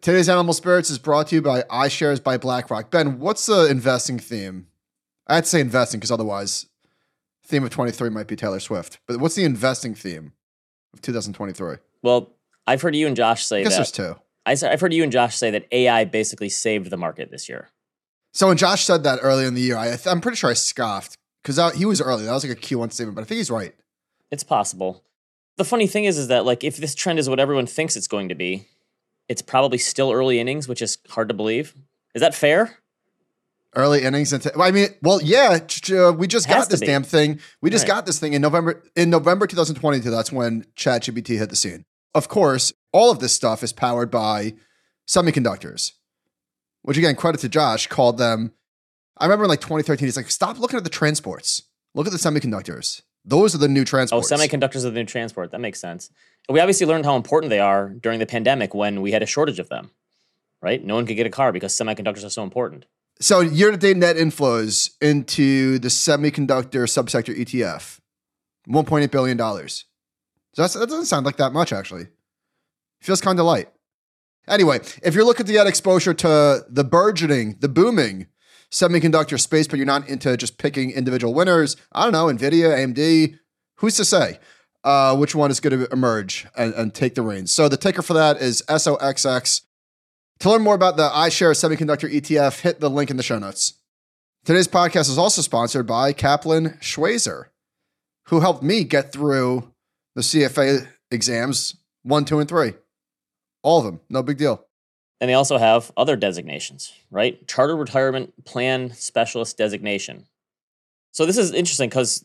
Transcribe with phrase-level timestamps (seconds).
[0.00, 2.90] Today's Animal Spirits is brought to you by iShares by BlackRock.
[2.90, 4.66] Ben, what's the investing theme?
[5.26, 6.66] I had to say investing because otherwise,
[7.44, 8.98] theme of 23 might be Taylor Swift.
[9.06, 10.32] But what's the investing theme
[10.94, 11.76] of 2023?
[12.02, 12.32] Well,
[12.66, 13.76] I've heard you and Josh say I guess that.
[13.76, 14.16] there's two.
[14.46, 17.68] I I've heard you and Josh say that AI basically saved the market this year.
[18.32, 21.14] So when Josh said that early in the year, I, I'm pretty sure I scoffed
[21.42, 22.24] because he was early.
[22.24, 23.74] That was like a Q1 statement, but I think he's right.
[24.30, 25.04] It's possible.
[25.58, 28.08] The funny thing is, is that like if this trend is what everyone thinks it's
[28.08, 28.66] going to be,
[29.30, 31.72] it's probably still early innings, which is hard to believe.
[32.16, 32.78] Is that fair?
[33.76, 35.60] Early innings well, I mean, well, yeah,
[35.92, 36.86] uh, we just got this be.
[36.86, 37.38] damn thing.
[37.62, 37.94] We just Right.
[37.94, 38.82] got this thing in November.
[38.96, 41.84] In November 2022, that's when ChatGPT hit the scene.
[42.12, 44.54] Of course, all of this stuff is powered by
[45.08, 45.92] semiconductors,
[46.82, 48.52] which again, credit to Josh, called them.
[49.16, 51.62] I remember in like 2013, he's like, stop looking at the transports.
[51.94, 53.02] Look at the semiconductors.
[53.24, 55.52] Those are the new transports." Oh, semiconductors are the new transport.
[55.52, 56.10] That makes sense.
[56.48, 59.58] We obviously learned how important they are during the pandemic when we had a shortage
[59.58, 59.90] of them.
[60.62, 60.84] Right?
[60.84, 62.86] No one could get a car because semiconductors are so important.
[63.20, 68.00] So year to date net inflows into the semiconductor subsector ETF,
[68.68, 69.38] $1.8 billion.
[69.38, 72.08] So that doesn't sound like that much, actually.
[73.00, 73.68] Feels kind of light.
[74.48, 78.26] Anyway, if you're looking to get exposure to the burgeoning, the booming
[78.70, 83.38] semiconductor space, but you're not into just picking individual winners, I don't know, NVIDIA, AMD,
[83.76, 84.38] who's to say
[84.84, 87.52] uh, which one is going to emerge and, and take the reins?
[87.52, 89.62] So the ticker for that is SOXX.
[90.40, 93.74] To learn more about the iShares Semiconductor ETF, hit the link in the show notes.
[94.44, 97.46] Today's podcast is also sponsored by Kaplan Schweser,
[98.28, 99.70] who helped me get through
[100.14, 102.72] the CFA exams one, two, and three.
[103.62, 104.64] All of them, no big deal.
[105.20, 107.46] And they also have other designations, right?
[107.46, 110.26] Charter Retirement Plan Specialist designation.
[111.12, 112.24] So this is interesting because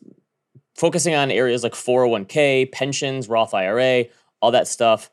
[0.76, 4.06] focusing on areas like 401k, pensions, Roth IRA,
[4.42, 5.10] all that stuff,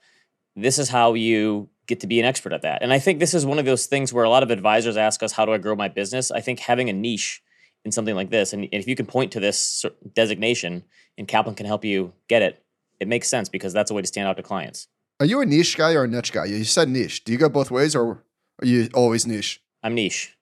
[0.56, 2.82] this is how you get to be an expert at that.
[2.82, 5.22] And I think this is one of those things where a lot of advisors ask
[5.22, 6.30] us, how do I grow my business?
[6.30, 7.42] I think having a niche
[7.84, 10.84] in something like this, and if you can point to this designation
[11.18, 12.62] and Kaplan can help you get it,
[13.00, 14.86] it makes sense because that's a way to stand out to clients.
[15.18, 16.44] Are you a niche guy or a niche guy?
[16.44, 17.24] You said niche.
[17.24, 18.22] Do you go both ways or
[18.60, 19.60] are you always niche?
[19.82, 20.36] I'm niche,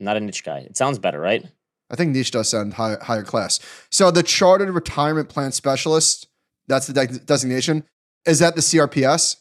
[0.00, 0.58] I'm not a niche guy.
[0.58, 1.46] It sounds better, right?
[1.90, 3.60] I think niche does sound high, higher class.
[3.90, 6.26] So the Chartered Retirement Plan Specialist,
[6.66, 7.84] that's the de- designation.
[8.26, 9.36] Is that the CRPS?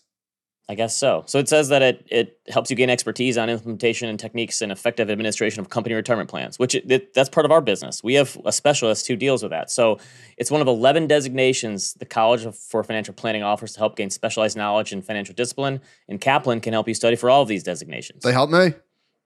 [0.68, 1.24] I guess so.
[1.28, 4.72] So it says that it it helps you gain expertise on implementation and techniques and
[4.72, 8.04] effective administration of company retirement plans, which it, it- that's part of our business.
[8.04, 9.70] We have a specialist who deals with that.
[9.70, 10.00] So
[10.38, 14.10] it's one of 11 designations the College of- for Financial Planning offers to help gain
[14.10, 15.82] specialized knowledge in financial discipline.
[16.10, 18.24] And Kaplan can help you study for all of these designations.
[18.24, 18.74] They help me.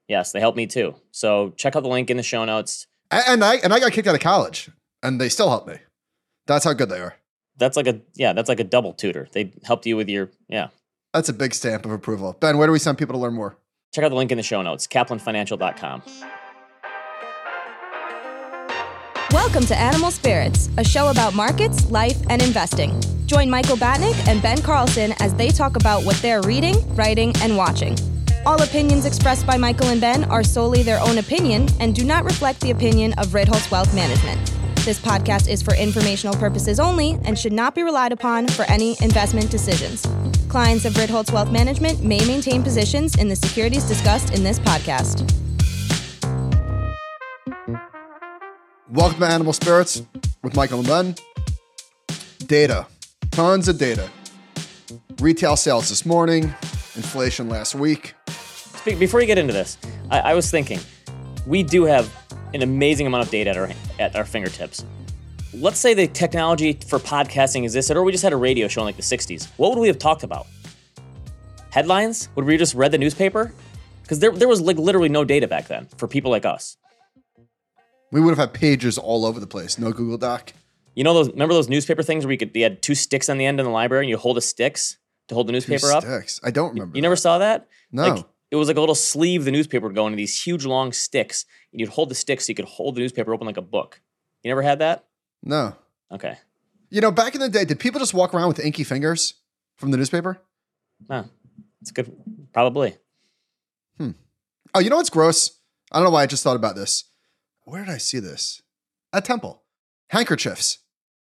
[0.09, 0.93] yes, they help me too.
[1.11, 2.87] So check out the link in the show notes.
[3.11, 4.69] A- And I and I got kicked out of college,
[5.03, 5.75] and they still helped me.
[6.47, 7.15] That's how good they are.
[7.57, 9.27] That's like a yeah, that's like a double tutor.
[9.31, 10.67] They helped you with your yeah.
[11.13, 12.37] That's a big stamp of approval.
[12.39, 13.57] Ben, where do we send people to learn more?
[13.93, 16.03] Check out the link in the show notes, kaplanfinancial.com.
[19.31, 22.99] Welcome to Animal Spirits, a show about markets, life, and investing.
[23.25, 27.55] Join Michael Batnick and Ben Carlson as they talk about what they're reading, writing, and
[27.57, 27.95] watching.
[28.45, 32.23] All opinions expressed by Michael and Ben are solely their own opinion and do not
[32.23, 34.53] reflect the opinion of Ritholtz Wealth Management.
[34.85, 38.95] This podcast is for informational purposes only and should not be relied upon for any
[39.01, 40.07] investment decisions.
[40.47, 45.29] Clients of Ritholtz Wealth Management may maintain positions in the securities discussed in this podcast.
[48.89, 50.01] Welcome to Animal Spirits
[50.43, 51.15] with Michael and Ben.
[52.47, 52.87] Data,
[53.31, 54.09] tons of data.
[55.19, 56.53] Retail sales this morning,
[56.99, 58.13] inflation last week.
[58.83, 59.77] Before you get into this,
[60.11, 60.79] I, I was thinking,
[61.47, 62.13] we do have
[62.53, 64.85] an amazing amount of data at our at our fingertips.
[65.53, 68.85] Let's say the technology for podcasting existed, or we just had a radio show in
[68.85, 69.47] like the '60s.
[69.57, 70.45] What would we have talked about?
[71.71, 72.29] Headlines?
[72.35, 73.53] Would we just read the newspaper?
[74.03, 76.77] Because there, there was like literally no data back then for people like us.
[78.11, 79.77] We would have had pages all over the place.
[79.77, 80.51] No Google Doc.
[80.95, 81.29] You know those?
[81.29, 82.53] Remember those newspaper things where you could?
[82.53, 84.97] They had two sticks on the end in the library, and you hold the sticks
[85.29, 86.03] to hold the Two newspaper up.
[86.03, 86.39] sticks.
[86.43, 86.95] I don't remember.
[86.97, 87.67] You never saw that?
[87.91, 88.03] No.
[88.15, 90.91] Like, it was like a little sleeve the newspaper would go into these huge long
[90.91, 93.61] sticks, and you'd hold the sticks so you could hold the newspaper open like a
[93.61, 94.01] book.
[94.43, 95.05] You never had that?
[95.43, 95.75] no.
[96.11, 96.35] Okay.
[96.91, 99.35] You know, back in the day, did people just walk around with inky fingers
[99.77, 100.41] from the newspaper?
[101.07, 101.25] No.
[101.81, 102.11] It's good.
[102.51, 102.95] Probably.
[103.99, 104.11] Hmm.
[104.73, 105.59] Oh, you know what's gross?
[105.91, 107.03] I don't know why I just thought about this.
[107.63, 108.61] Where did I see this?
[109.13, 109.61] At Temple.
[110.09, 110.79] Handkerchiefs.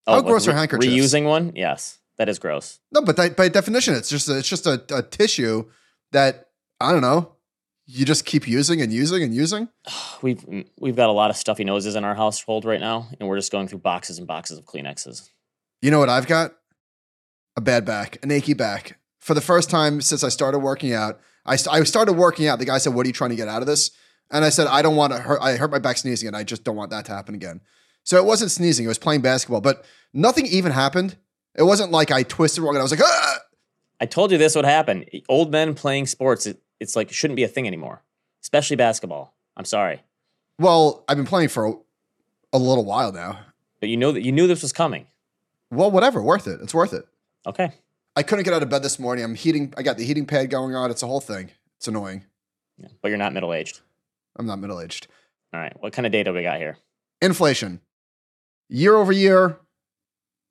[0.06, 0.94] How like gross are handkerchiefs?
[1.14, 1.54] Reusing one?
[1.56, 1.99] Yes.
[2.20, 2.80] That is gross.
[2.92, 5.70] No, but that, by definition, it's just a, it's just a, a tissue
[6.12, 6.50] that
[6.82, 7.38] I don't know.
[7.86, 9.70] You just keep using and using and using.
[10.22, 13.30] We've mm, we've got a lot of stuffy noses in our household right now, and
[13.30, 15.30] we're just going through boxes and boxes of Kleenexes.
[15.82, 16.56] You know what I've got?
[17.56, 21.22] A bad back, an achy back, for the first time since I started working out.
[21.46, 22.60] I, st- I started working out.
[22.60, 23.92] The guy said, "What are you trying to get out of this?"
[24.30, 25.40] And I said, "I don't want to hurt.
[25.42, 27.62] I hurt my back sneezing, and I just don't want that to happen again."
[28.04, 29.62] So it wasn't sneezing; it was playing basketball.
[29.62, 31.16] But nothing even happened.
[31.56, 33.38] It wasn't like I twisted wrong and I was like, ah!
[34.02, 35.06] I told you this would happen.
[35.28, 38.02] Old men playing sports, it, it's like it shouldn't be a thing anymore,
[38.42, 39.34] especially basketball.
[39.58, 40.02] I'm sorry,
[40.58, 41.74] Well, I've been playing for a,
[42.54, 43.40] a little while now.
[43.82, 45.08] but you know that you knew this was coming.
[45.70, 46.62] Well, whatever, worth it.
[46.62, 47.06] It's worth it.
[47.46, 47.72] Okay.
[48.16, 49.24] I couldn't get out of bed this morning.
[49.26, 49.74] I'm heating.
[49.78, 50.90] I got the heating pad going on.
[50.92, 51.52] It's a whole thing.
[51.78, 52.26] It's annoying.
[52.78, 53.82] Yeah, but you're not middle aged.
[54.38, 55.08] I'm not middle aged.
[55.54, 55.74] All right.
[55.82, 56.78] What kind of data we got here?
[57.22, 57.82] Inflation,
[58.70, 59.60] year over year,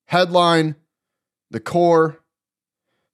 [0.07, 0.77] headline,
[1.51, 2.21] the core.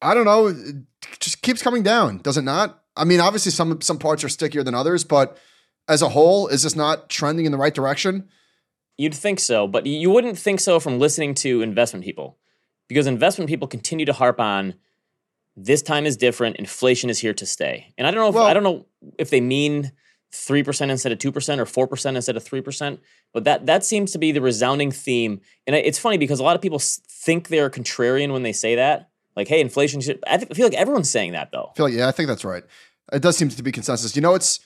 [0.03, 0.49] I don't know.
[0.49, 0.77] It
[1.21, 2.83] just keeps coming down, does it not?
[2.97, 5.39] I mean, obviously some some parts are stickier than others, but
[5.89, 8.29] as a whole, is this not trending in the right direction?
[8.97, 12.39] You'd think so, but you wouldn't think so from listening to investment people
[12.89, 14.75] because investment people continue to harp on
[15.57, 17.93] this time is different, inflation is here to stay.
[17.99, 18.87] And I don't know if Well- I don't know
[19.19, 19.93] if they mean
[20.35, 22.99] 3% instead of 2% or 4% instead of 3%,
[23.33, 25.41] but that that seems to be the resounding theme.
[25.67, 29.11] And it's funny because a lot of people think they're contrarian when they say that.
[29.37, 31.71] Like, hey, inflation should I th- feel like everyone's saying that though.
[31.73, 32.65] I feel like yeah, I think that's right.
[33.13, 34.15] It does seem to be consensus.
[34.15, 34.61] You know, it's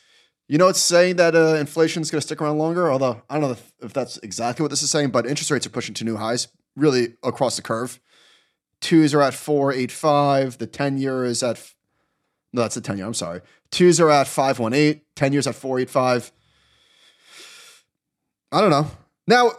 [0.48, 2.90] you know, it's saying that uh, inflation is going to stick around longer.
[2.90, 5.66] Although I don't know if, if that's exactly what this is saying, but interest rates
[5.66, 8.00] are pushing to new highs, really across the curve.
[8.80, 10.58] Twos are at four eight five.
[10.58, 11.74] The ten year is at
[12.52, 13.06] no, that's the ten year.
[13.06, 13.42] I'm sorry.
[13.70, 15.04] Twos are at five one eight.
[15.14, 16.32] Ten years at four eight five.
[18.50, 18.90] I don't know.
[19.26, 19.52] Now, uh,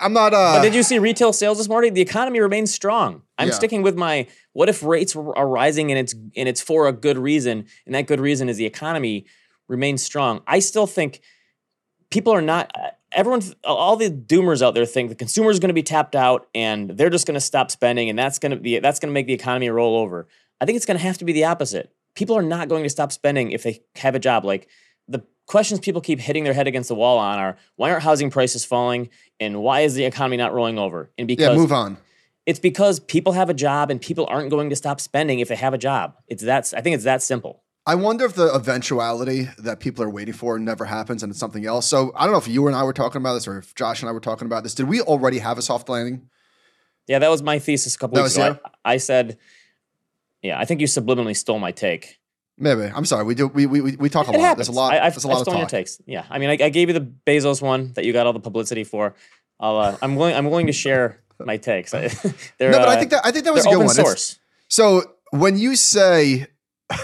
[0.00, 0.32] I'm not.
[0.32, 1.94] Uh, But did you see retail sales this morning?
[1.94, 3.22] The economy remains strong.
[3.36, 3.54] I'm Yeah.
[3.54, 6.92] sticking with my what if rates are are rising and it's and it's for a
[6.92, 9.26] good reason, and that good reason is the economy
[9.68, 10.40] remains strong.
[10.46, 11.20] I still think
[12.10, 12.72] people are not
[13.12, 16.46] everyone all the doomers out there think the consumer is going to be tapped out
[16.54, 19.14] and they're just going to stop spending and that's going to be that's going to
[19.14, 20.26] make the economy roll over.
[20.60, 21.92] I think it's going to have to be the opposite.
[22.18, 24.44] People are not going to stop spending if they have a job.
[24.44, 24.66] Like
[25.06, 28.28] the questions people keep hitting their head against the wall on are why aren't housing
[28.28, 31.12] prices falling and why is the economy not rolling over?
[31.16, 31.96] And yeah, because move on.
[32.44, 35.54] it's because people have a job and people aren't going to stop spending if they
[35.54, 36.16] have a job.
[36.26, 37.62] It's that I think it's that simple.
[37.86, 41.66] I wonder if the eventuality that people are waiting for never happens and it's something
[41.66, 41.86] else.
[41.86, 44.02] So I don't know if you and I were talking about this or if Josh
[44.02, 44.74] and I were talking about this.
[44.74, 46.28] Did we already have a soft landing?
[47.06, 48.58] Yeah, that was my thesis a couple That weeks ago.
[48.84, 49.38] I, I said,
[50.42, 52.18] yeah, I think you subliminally stole my take.
[52.60, 52.82] Maybe.
[52.82, 53.24] I'm sorry.
[53.24, 53.46] We do.
[53.48, 54.40] We we we talk a It lot.
[54.40, 54.66] happens.
[54.66, 54.92] There's a lot.
[54.92, 56.00] I, I've, there's a I've lot of stolen your takes.
[56.06, 58.40] Yeah, I mean, I, I gave you the Bezos one that you got all the
[58.40, 59.14] publicity for.
[59.60, 60.34] I'll, uh, I'm willing.
[60.34, 61.92] I'm willing to share my takes.
[61.94, 62.02] No,
[62.72, 63.94] but I uh, think that I think that was a good open one.
[63.96, 64.38] It's- source.
[64.68, 66.46] So when you say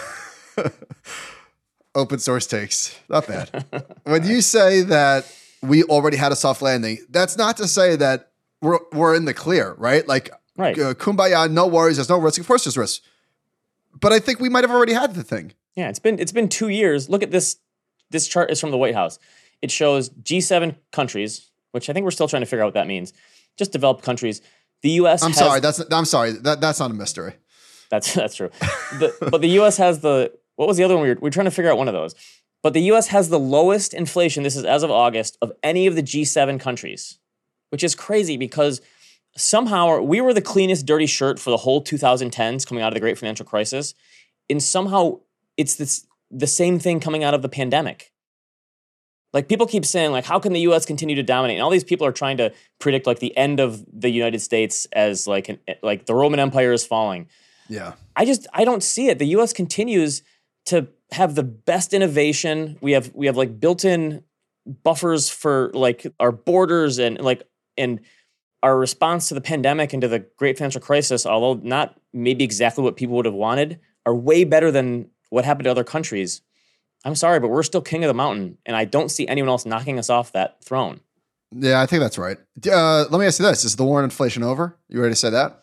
[1.94, 3.64] open source takes, not bad.
[4.04, 5.32] when you say that
[5.62, 8.30] we already had a soft landing, that's not to say that
[8.60, 10.06] we're we're in the clear, right?
[10.06, 10.78] Like Right.
[10.78, 11.96] uh, kumbaya, no worries.
[11.96, 12.40] There's no risk.
[12.40, 13.02] Of course, there's risk.
[14.00, 15.52] But I think we might have already had the thing.
[15.76, 17.08] Yeah, it's been it's been two years.
[17.08, 17.56] Look at this.
[18.10, 19.18] This chart is from the White House.
[19.62, 22.86] It shows G7 countries, which I think we're still trying to figure out what that
[22.86, 23.12] means.
[23.56, 24.40] Just developed countries.
[24.82, 25.22] The U.S.
[25.22, 25.60] I'm has, sorry.
[25.60, 26.32] That's I'm sorry.
[26.32, 27.34] That that's not a mystery.
[27.90, 28.50] That's that's true.
[28.98, 29.76] The, but the U.S.
[29.78, 31.78] has the what was the other one we were we were trying to figure out
[31.78, 32.14] one of those.
[32.62, 33.08] But the U.S.
[33.08, 34.42] has the lowest inflation.
[34.42, 37.18] This is as of August of any of the G7 countries,
[37.70, 38.80] which is crazy because
[39.36, 43.00] somehow we were the cleanest dirty shirt for the whole 2010s coming out of the
[43.00, 43.94] great financial crisis,
[44.48, 45.20] and somehow
[45.56, 48.12] it's this the same thing coming out of the pandemic.
[49.32, 50.86] Like people keep saying, like, how can the U.S.
[50.86, 51.56] continue to dominate?
[51.56, 54.86] And all these people are trying to predict like the end of the United States
[54.92, 57.28] as like an, like the Roman Empire is falling.
[57.68, 57.94] Yeah.
[58.14, 59.18] I just I don't see it.
[59.18, 59.52] The U.S.
[59.52, 60.22] continues
[60.66, 62.78] to have the best innovation.
[62.80, 64.22] We have we have like built-in
[64.82, 67.42] buffers for like our borders and like
[67.76, 68.00] and
[68.64, 72.82] our response to the pandemic and to the great financial crisis, although not maybe exactly
[72.82, 76.40] what people would have wanted, are way better than what happened to other countries.
[77.04, 79.66] I'm sorry, but we're still king of the mountain, and I don't see anyone else
[79.66, 81.00] knocking us off that throne.
[81.52, 82.38] Yeah, I think that's right.
[82.66, 84.78] Uh, let me ask you this: Is the war on inflation over?
[84.88, 85.62] You ready to say that?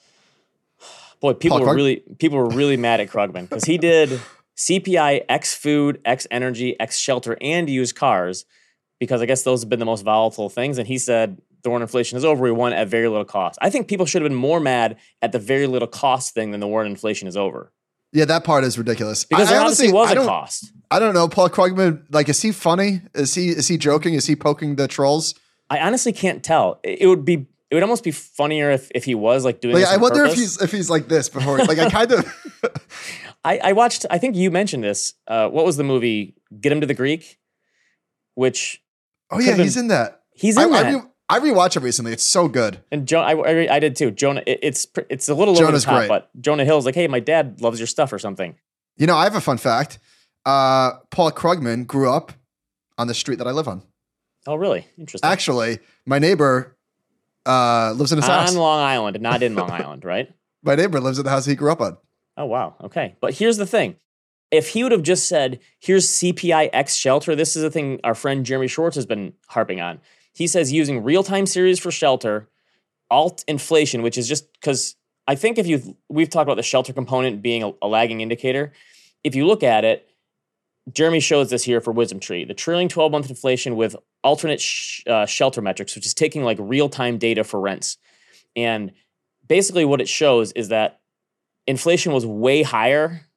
[1.20, 4.22] Boy, people Paul were Krug- really people were really mad at Krugman because he did
[4.58, 8.46] CPI X food, X energy, X shelter, and used cars
[9.00, 10.78] because I guess those have been the most volatile things.
[10.78, 12.42] And he said the war on inflation is over.
[12.44, 13.58] We won at very little cost.
[13.62, 16.60] I think people should have been more mad at the very little cost thing than
[16.60, 17.72] the war on inflation is over
[18.14, 19.24] Yeah, that part is ridiculous.
[19.26, 20.72] because I, I there honestly- was I a don't, cost.
[20.90, 22.04] I don't know, Paul Krugman.
[22.12, 23.02] Like, is he funny?
[23.14, 24.14] Is he is he joking?
[24.14, 25.36] Is he poking the trolls?
[25.70, 26.80] I honestly can't tell.
[26.84, 29.76] It it would be it would almost be funnier if, if he was like doing.
[29.76, 31.58] Like, this I on wonder if he's if he's like this before.
[31.60, 32.26] Like, I kind of.
[33.46, 34.06] I, I watched.
[34.10, 35.14] I think you mentioned this.
[35.28, 36.36] Uh, what was the movie?
[36.60, 37.40] Get him to the Greek,
[38.36, 38.84] which
[39.32, 40.24] Oh yeah, Could've he's in that.
[40.34, 40.94] he's in I, that.
[40.94, 42.12] re- I rewatched it recently.
[42.12, 42.80] It's so good.
[42.92, 44.12] And jo- I, I, I did too.
[44.12, 46.08] Jonah, it, it's it's a little over the top, great.
[46.10, 48.56] but Jonah Hill's like, hey, my dad loves your stuff or something.
[48.98, 50.00] You know, I have a fun fact.
[50.46, 52.34] Uh, Paul Krugman grew up
[52.98, 53.84] on the street that I live on.
[54.48, 54.88] Oh, really?
[54.98, 55.30] Interesting.
[55.30, 56.76] Actually, my neighbor
[57.46, 58.52] uh, lives in his house.
[58.52, 60.32] on Long Island, not in Long Island, right?
[60.64, 61.98] My neighbor lives in the house he grew up on.
[62.38, 62.76] Oh, wow.
[62.84, 63.16] Okay.
[63.20, 63.96] But here's the thing.
[64.52, 68.14] If he would have just said, here's CPI X shelter, this is the thing our
[68.14, 70.00] friend Jeremy Schwartz has been harping on.
[70.42, 72.50] He says using real time series for shelter,
[73.12, 74.96] alt inflation, which is just because
[75.28, 78.74] I think if you, we've talked about the shelter component being a, a lagging indicator.
[79.24, 80.10] If you look at it,
[80.92, 85.04] Jeremy shows this here for Wisdom Tree, the trailing 12 month inflation with alternate sh-
[85.06, 87.98] uh, shelter metrics, which is taking like real time data for rents.
[88.56, 88.94] And
[89.48, 91.02] basically, what it shows is that
[91.68, 93.28] inflation was way higher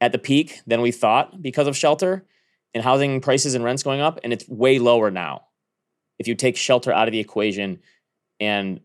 [0.00, 2.24] at the peak than we thought because of shelter
[2.72, 5.46] and housing prices and rents going up, and it's way lower now.
[6.18, 7.80] If you take shelter out of the equation,
[8.40, 8.80] and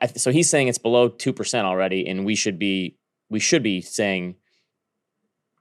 [0.00, 2.98] I, so he's saying it's below two percent already, and we should be
[3.30, 4.36] we should be saying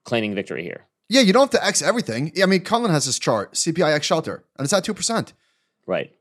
[0.03, 0.87] claiming victory here.
[1.09, 2.31] Yeah, you don't have to X everything.
[2.41, 5.33] I mean, Cullen has this chart, CPI X shelter, and it's at 2%.
[5.85, 6.11] Right.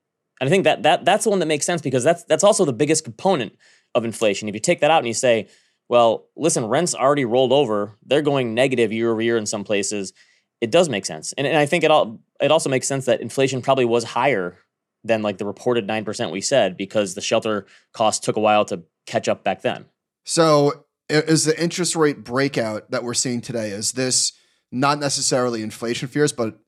[0.41, 2.65] And I think that that that's the one that makes sense because that's that's also
[2.65, 3.57] the biggest component
[3.95, 4.49] of inflation.
[4.49, 5.49] If you take that out and you say,
[5.89, 10.13] well, listen, rents already rolled over, they're going negative year over year in some places,
[10.61, 11.33] it does make sense.
[11.35, 14.57] And, and I think it all it also makes sense that inflation probably was higher
[15.05, 18.83] than like the reported 9% we said because the shelter cost took a while to
[19.07, 19.87] catch up back then.
[20.25, 24.33] So, is the interest rate breakout that we're seeing today, is this
[24.71, 26.59] not necessarily inflation fears, but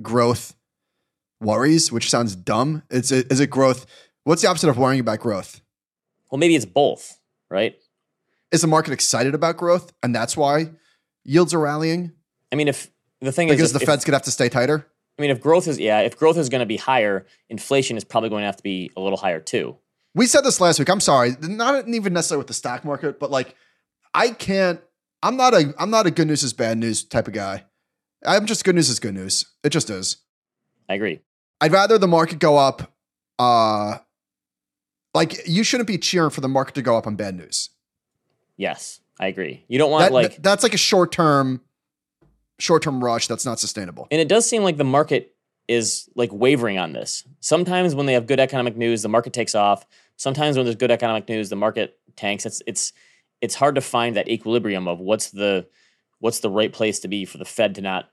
[0.00, 0.54] growth
[1.40, 2.82] worries, which sounds dumb?
[2.90, 3.86] It's is it growth?
[4.24, 5.60] What's the opposite of worrying about growth?
[6.30, 7.18] Well, maybe it's both,
[7.50, 7.76] right?
[8.50, 10.70] Is the market excited about growth, and that's why
[11.24, 12.12] yields are rallying?
[12.50, 14.86] I mean, if the thing is Because the if, Fed's gonna have to stay tighter.
[15.18, 18.04] I mean, if growth is yeah, if growth is going to be higher, inflation is
[18.04, 19.76] probably going to have to be a little higher too.
[20.14, 20.88] We said this last week.
[20.88, 23.54] I'm sorry, not even necessarily with the stock market, but like,
[24.14, 24.80] I can't.
[25.22, 25.74] I'm not a.
[25.78, 27.64] I'm not a good news is bad news type of guy.
[28.24, 29.46] I'm just good news is good news.
[29.62, 30.18] It just is.
[30.88, 31.20] I agree.
[31.60, 32.92] I'd rather the market go up.
[33.38, 33.98] Uh,
[35.14, 37.70] like you shouldn't be cheering for the market to go up on bad news.
[38.56, 39.64] Yes, I agree.
[39.68, 41.60] You don't want That, like that's like a short term,
[42.62, 43.26] short term rush.
[43.26, 44.08] That's not sustainable.
[44.10, 45.34] And it does seem like the market
[45.68, 47.24] is like wavering on this.
[47.40, 49.86] Sometimes when they have good economic news, the market takes off.
[50.16, 52.46] Sometimes when there's good economic news, the market tanks.
[52.46, 52.92] It's it's
[53.40, 55.66] it's hard to find that equilibrium of what's the
[56.20, 58.10] what's the right place to be for the Fed to not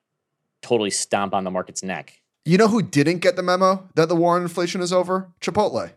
[0.62, 2.20] totally stomp on the market's neck.
[2.46, 5.30] You know who didn't get the memo that the war on inflation is over?
[5.40, 5.92] Chipotle.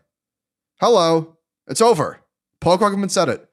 [0.79, 2.19] Hello, it's over.
[2.59, 3.49] Paul Krugman said it.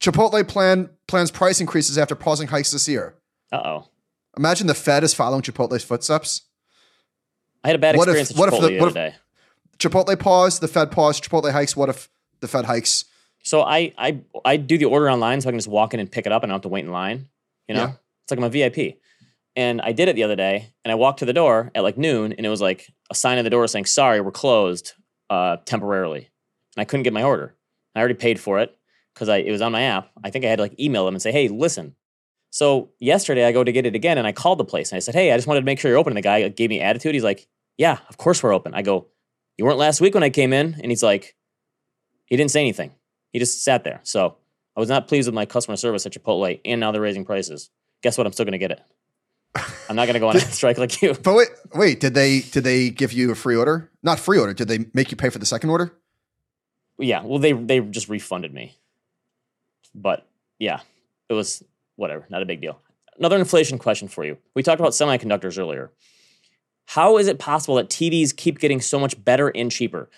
[0.00, 3.16] Chipotle plan plans price increases after pausing hikes this year.
[3.52, 3.88] Uh oh.
[4.36, 6.42] Imagine the Fed is following Chipotle's footsteps.
[7.64, 9.12] I had a bad What if- experience what at if Chipotle the- what other if-
[9.12, 9.16] day.
[9.78, 11.76] Chipotle paused, the Fed paused, Chipotle hikes.
[11.76, 12.08] What if
[12.40, 13.06] the Fed hikes?
[13.42, 16.10] So I I I do the order online so I can just walk in and
[16.10, 17.28] pick it up and I don't have to wait in line.
[17.68, 17.92] You know, Yeah.
[18.22, 18.98] it's like I'm a VIP.
[19.56, 21.98] And I did it the other day, and I walked to the door at like
[21.98, 24.92] noon, and it was like a sign at the door saying, "Sorry, we're closed
[25.28, 26.28] uh, temporarily."
[26.76, 27.54] And I couldn't get my order.
[27.94, 28.76] I already paid for it
[29.12, 30.10] because I it was on my app.
[30.22, 31.96] I think I had to like email them and say, "Hey, listen."
[32.50, 35.00] So yesterday I go to get it again, and I called the place and I
[35.00, 36.80] said, "Hey, I just wanted to make sure you're open." And the guy gave me
[36.80, 37.14] attitude.
[37.14, 37.46] He's like,
[37.78, 39.06] "Yeah, of course we're open." I go,
[39.56, 41.36] "You weren't last week when I came in," and he's like,
[42.30, 42.92] he didn't say anything.
[43.32, 44.00] He just sat there.
[44.04, 44.36] So
[44.76, 47.70] I was not pleased with my customer service at Chipotle, and now they're raising prices.
[48.02, 48.26] Guess what?
[48.26, 48.80] I'm still going to get it.
[49.88, 51.14] I'm not going to go on a strike like you.
[51.14, 53.90] But wait, wait, did they did they give you a free order?
[54.02, 54.54] Not free order.
[54.54, 55.92] Did they make you pay for the second order?
[56.98, 58.78] Yeah, well, they they just refunded me.
[59.92, 60.26] But
[60.60, 60.80] yeah,
[61.28, 61.64] it was
[62.00, 62.80] whatever, not a big deal.
[63.18, 64.38] Another inflation question for you.
[64.54, 65.92] We talked about semiconductors earlier.
[66.86, 70.10] How is it possible that TVs keep getting so much better and cheaper?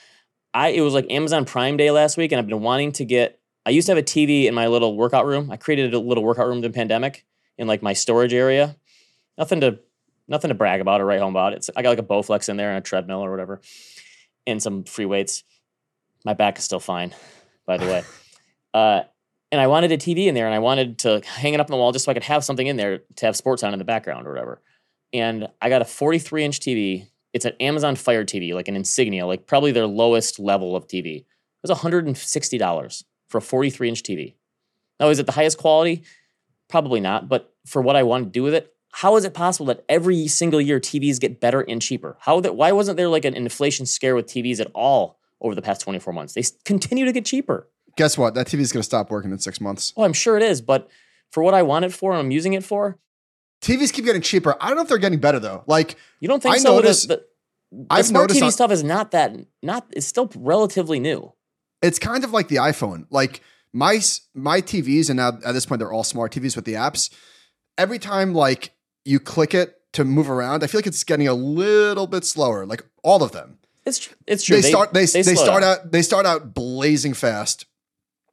[0.54, 3.40] I it was like Amazon Prime Day last week, and I've been wanting to get.
[3.66, 5.50] I used to have a TV in my little workout room.
[5.50, 7.24] I created a little workout room during the pandemic
[7.58, 8.76] in like my storage area.
[9.36, 9.80] Nothing to
[10.28, 11.52] nothing to brag about or write home about.
[11.52, 13.60] It's I got like a Bowflex in there and a treadmill or whatever,
[14.46, 15.44] and some free weights.
[16.24, 17.14] My back is still fine,
[17.66, 18.04] by the way.
[18.74, 19.02] Uh,
[19.52, 21.73] and I wanted a TV in there, and I wanted to hang it up on
[21.73, 23.78] the wall just so I could have something in there to have sports on in
[23.78, 24.62] the background or whatever.
[25.12, 27.09] And I got a 43 inch TV.
[27.35, 31.18] It's an Amazon Fire TV, like an Insignia, like probably their lowest level of TV.
[31.18, 34.35] It was $160 for a 43 inch TV.
[34.99, 36.02] Now, is it the highest quality?
[36.68, 37.28] Probably not.
[37.28, 40.28] But for what I wanted to do with it, how is it possible that every
[40.28, 42.16] single year TVs get better and cheaper?
[42.21, 42.56] How that?
[42.56, 46.14] Why wasn't there like an inflation scare with TVs at all over the past 24
[46.14, 46.32] months?
[46.32, 47.68] They continue to get cheaper.
[47.96, 48.34] Guess what?
[48.34, 49.92] That TV is going to stop working in six months.
[49.96, 50.88] Oh, I'm sure it is, but
[51.30, 52.99] for what I want it for and I'm using it for,
[53.62, 54.56] TVs keep getting cheaper.
[54.61, 55.62] I don't know if they're getting better though.
[55.66, 56.75] Like you don't think I so?
[56.76, 57.25] Noticed- the-
[57.75, 61.32] the I've smart noticed TV on- stuff is not that not it's still relatively new.
[61.80, 63.06] it's kind of like the iPhone.
[63.11, 63.40] Like
[63.72, 63.99] my
[64.34, 67.08] my TVs, and now at this point they're all smart TVs with the apps.
[67.78, 68.75] Every time like
[69.06, 72.66] you click it to move around, I feel like it's getting a little bit slower.
[72.66, 73.56] Like all of them,
[73.87, 74.61] It's tr- it's true.
[74.61, 75.70] they, start they they, slow start down.
[75.78, 77.64] out they start out blazing fast,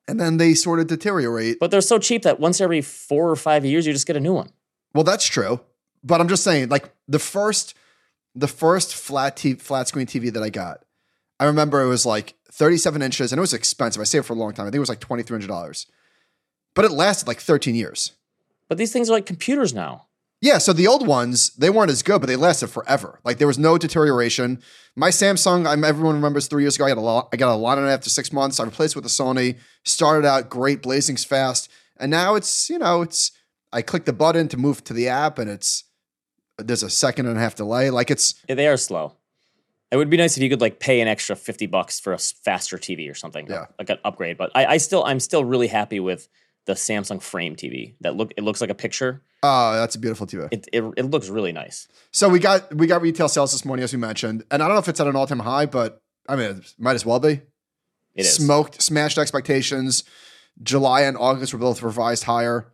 [0.10, 1.60] and then they sort of deteriorate.
[1.60, 4.20] but they're so cheap that once every four or five years you just get a
[4.20, 4.50] new one.
[4.94, 5.60] Well, that's true,
[6.04, 7.75] but I'm just saying, like the first,
[8.36, 10.84] the first flat t- flat screen TV that I got,
[11.39, 14.01] I remember it was like 37 inches, and it was expensive.
[14.01, 14.66] I saved for a long time.
[14.66, 15.86] I think it was like twenty three hundred dollars,
[16.74, 18.13] but it lasted like 13 years.
[18.68, 20.08] But these things are like computers now.
[20.41, 23.19] Yeah, so the old ones they weren't as good, but they lasted forever.
[23.25, 24.62] Like there was no deterioration.
[24.96, 26.86] My Samsung, I'm everyone remembers three years ago.
[26.86, 27.29] I got a lot.
[27.34, 28.60] I got a lot on it after six months.
[28.60, 29.58] I replaced it with a Sony.
[29.84, 31.69] Started out great, blazing fast,
[32.00, 33.31] and now it's you know it's.
[33.72, 35.84] I click the button to move to the app, and it's
[36.58, 37.89] there's a second and a half delay.
[37.89, 39.13] Like it's Yeah, They are slow.
[39.91, 42.17] It would be nice if you could like pay an extra fifty bucks for a
[42.17, 43.65] faster TV or something, Yeah.
[43.77, 44.38] like an upgrade.
[44.38, 46.27] But I, I still, I'm still really happy with
[46.70, 47.96] the Samsung Frame TV.
[48.02, 49.24] That look, it looks like a picture.
[49.42, 50.48] oh, that's a beautiful TV.
[50.52, 51.88] It, it, it looks really nice.
[52.12, 54.76] So we got we got retail sales this morning, as we mentioned, and I don't
[54.76, 57.20] know if it's at an all time high, but I mean, it might as well
[57.20, 57.42] be.
[58.14, 58.36] It is.
[58.36, 60.04] smoked, smashed expectations.
[60.62, 62.72] July and August were both revised higher.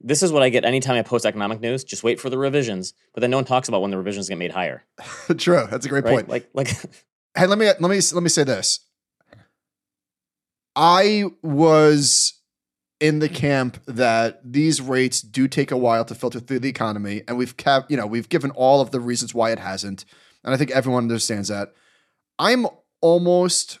[0.00, 1.82] This is what I get anytime I post economic news.
[1.82, 4.38] Just wait for the revisions, but then no one talks about when the revisions get
[4.38, 4.84] made higher,
[5.38, 6.14] True, that's a great right?
[6.14, 6.28] point.
[6.28, 6.68] Like, like
[7.36, 8.80] Hey, let me let me let me say this.
[10.76, 12.31] I was
[13.02, 17.22] in the camp that these rates do take a while to filter through the economy,
[17.26, 20.04] and we've kept, you know, we've given all of the reasons why it hasn't,
[20.44, 21.74] and I think everyone understands that.
[22.38, 22.66] I'm
[23.00, 23.80] almost,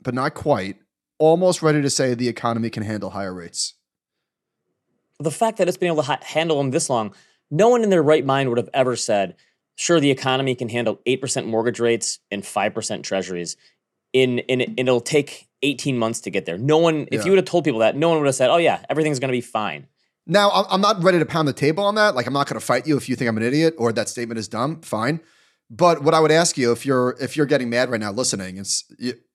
[0.00, 0.76] but not quite,
[1.18, 3.74] almost ready to say the economy can handle higher rates.
[5.20, 7.14] the fact that it's been able to ha- handle them this long,
[7.50, 9.36] no one in their right mind would have ever said,
[9.76, 13.56] "Sure, the economy can handle eight percent mortgage rates and five percent treasuries."
[14.12, 16.58] In in it'll take eighteen months to get there.
[16.58, 17.24] No one, if Yeah.
[17.24, 19.28] you would have told people that, no one would have said, "Oh yeah, everything's going
[19.28, 19.86] to be fine."
[20.26, 22.14] Now, I'm I'm not ready to pound the table on that.
[22.14, 24.08] Like, I'm not going to fight you if you think I'm an idiot or that
[24.08, 24.80] statement is dumb.
[24.82, 25.20] Fine.
[25.70, 28.58] But what I would ask you, if you're if you're getting mad right now listening,
[28.58, 28.84] is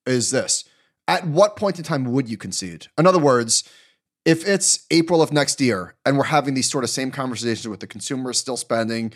[0.05, 0.63] is this:
[1.07, 2.87] At what point in time would you concede?
[2.97, 3.63] In other words,
[4.23, 7.79] if it's April of next year and we're having these sort of same conversations with
[7.79, 9.13] the consumer still spending,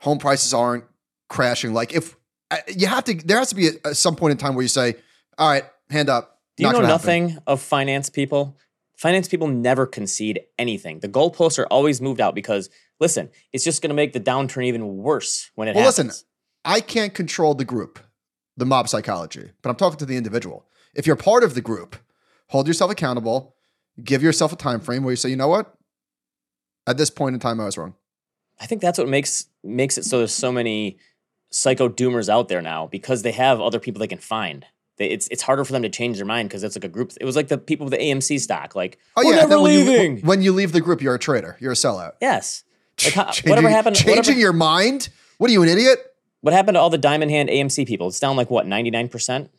[0.00, 0.84] home prices aren't
[1.28, 1.72] crashing.
[1.72, 2.16] Like, if
[2.50, 4.68] uh, you have to, there has to be a, some point in time where you
[4.68, 4.94] say,
[5.38, 8.56] "All right, hand up." Do you Not know gonna happen." nothing of finance people?
[8.96, 11.00] Finance people never concede anything.
[11.00, 12.68] The goalposts are always moved out because,
[13.00, 16.06] listen, it's just going to make the downturn even worse when it Well, happens.
[16.08, 16.24] listen,
[16.66, 17.98] I can't control the group,
[18.58, 20.66] the mob psychology, but I'm talking to the individual.
[20.94, 21.96] If you're part of the group,
[22.48, 23.56] hold yourself accountable,
[24.04, 25.74] give yourself a time frame where you say, you know what?
[26.86, 27.94] At this point in time, I was wrong.
[28.60, 30.98] I think that's what makes makes it so there's so many
[31.50, 34.66] psycho doomers out there now because they have other people they can find.
[34.96, 37.12] They, it's it's harder for them to change their mind because it's like a group.
[37.20, 38.74] It was like the people with the AMC stock.
[38.74, 40.16] Like Oh we're yeah, never when leaving.
[40.18, 41.56] You, when you leave the group, you're a traitor.
[41.60, 42.12] You're a sellout.
[42.20, 42.64] yes.
[43.04, 43.96] Like how, Changing- whatever happened?
[43.96, 45.08] Changing whatever, your mind?
[45.38, 45.98] What are you, an idiot?
[46.42, 48.08] what happened to all the Diamond Hand AMC people?
[48.08, 49.50] It's down like what ninety nine percent.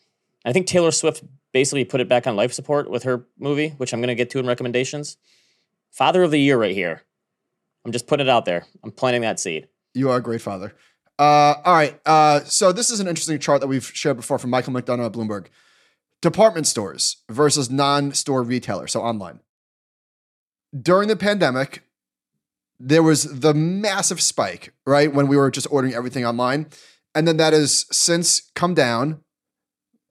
[0.46, 3.94] I think Taylor Swift basically put it back on life support with her movie, which
[3.94, 5.18] I'm going to get to in recommendations.
[5.92, 7.02] Father of the year right here.
[7.84, 8.66] I'm just putting it out there.
[8.84, 9.68] I'm planting that seed.
[9.96, 10.74] You are a great father.
[11.22, 12.00] Uh, all right.
[12.04, 15.12] Uh, so this is an interesting chart that we've shared before from Michael McDonough at
[15.12, 15.50] Bloomberg.
[16.20, 19.40] Department stores versus non-store retailers, so online.
[20.76, 21.84] During the pandemic,
[22.80, 25.14] there was the massive spike, right?
[25.14, 26.66] When we were just ordering everything online.
[27.14, 29.22] And then that has since come down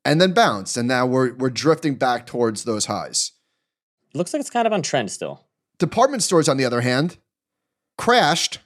[0.05, 0.77] and then bounced.
[0.77, 3.33] And now we're we're drifting back towards those highs.
[4.15, 5.45] Looks like it's kind of on trend still.
[5.81, 7.17] Department stores, on the other hand,
[7.99, 8.61] crashed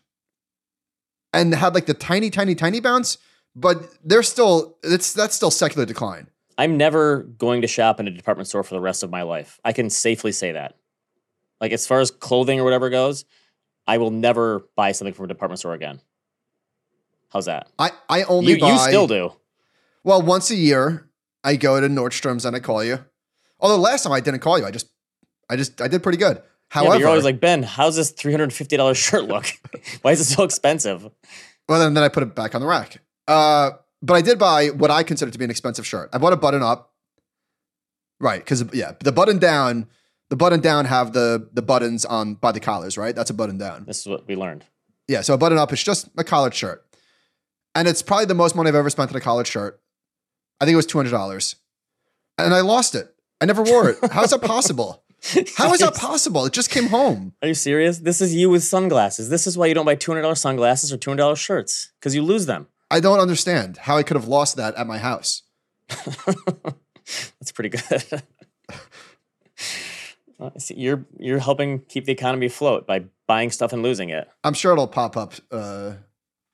[1.34, 3.18] and had like the tiny, tiny, tiny bounce,
[3.54, 6.28] but they're still it's that's still secular decline.
[6.56, 9.58] I'm never going to shop in a department store for the rest of my life.
[9.64, 10.76] I can safely say that.
[11.60, 13.24] Like as far as clothing or whatever goes,
[13.86, 16.00] I will never buy something from a department store again.
[17.32, 17.68] How's that?
[17.78, 19.32] I I only You, buy you still do.
[20.04, 21.08] well once a year.
[21.42, 23.04] I go to Nordstrom's and I call you.
[23.60, 24.88] Although last time I didn't call you, I just
[25.50, 26.40] I just I did pretty good.
[26.70, 29.46] Yeah, However, but you're always like, Ben, how's this $350 shirt look?
[30.02, 31.08] Why is it so expensive?
[31.68, 33.00] well then, then I put it back on the rack.
[33.26, 33.72] Uh,
[34.02, 36.10] but I did buy what I consider to be an expensive shirt.
[36.12, 36.92] I bought a button up,
[38.20, 38.40] right?
[38.40, 39.86] Because yeah, the button down,
[40.28, 43.14] the button down have the the buttons on by the collars, right?
[43.14, 43.84] That's a button down.
[43.86, 44.64] This is what we learned.
[45.08, 46.84] Yeah, so a button up is just a collared shirt.
[47.74, 49.80] And it's probably the most money I've ever spent on a collared shirt.
[50.60, 51.54] I think it was $200.
[52.38, 53.14] And I lost it.
[53.40, 53.98] I never wore it.
[54.12, 55.02] How is that possible?
[55.56, 56.44] How is that possible?
[56.44, 57.32] It just came home.
[57.40, 57.98] Are you serious?
[57.98, 59.28] This is you with sunglasses.
[59.30, 62.66] This is why you don't buy $200 sunglasses or $200 shirts because you lose them.
[62.90, 65.42] I don't understand how I could have lost that at my house.
[67.38, 68.22] That's pretty good.
[70.40, 74.28] I see, you're you're helping keep the economy afloat by buying stuff and losing it.
[74.42, 75.94] I'm sure it'll pop up uh,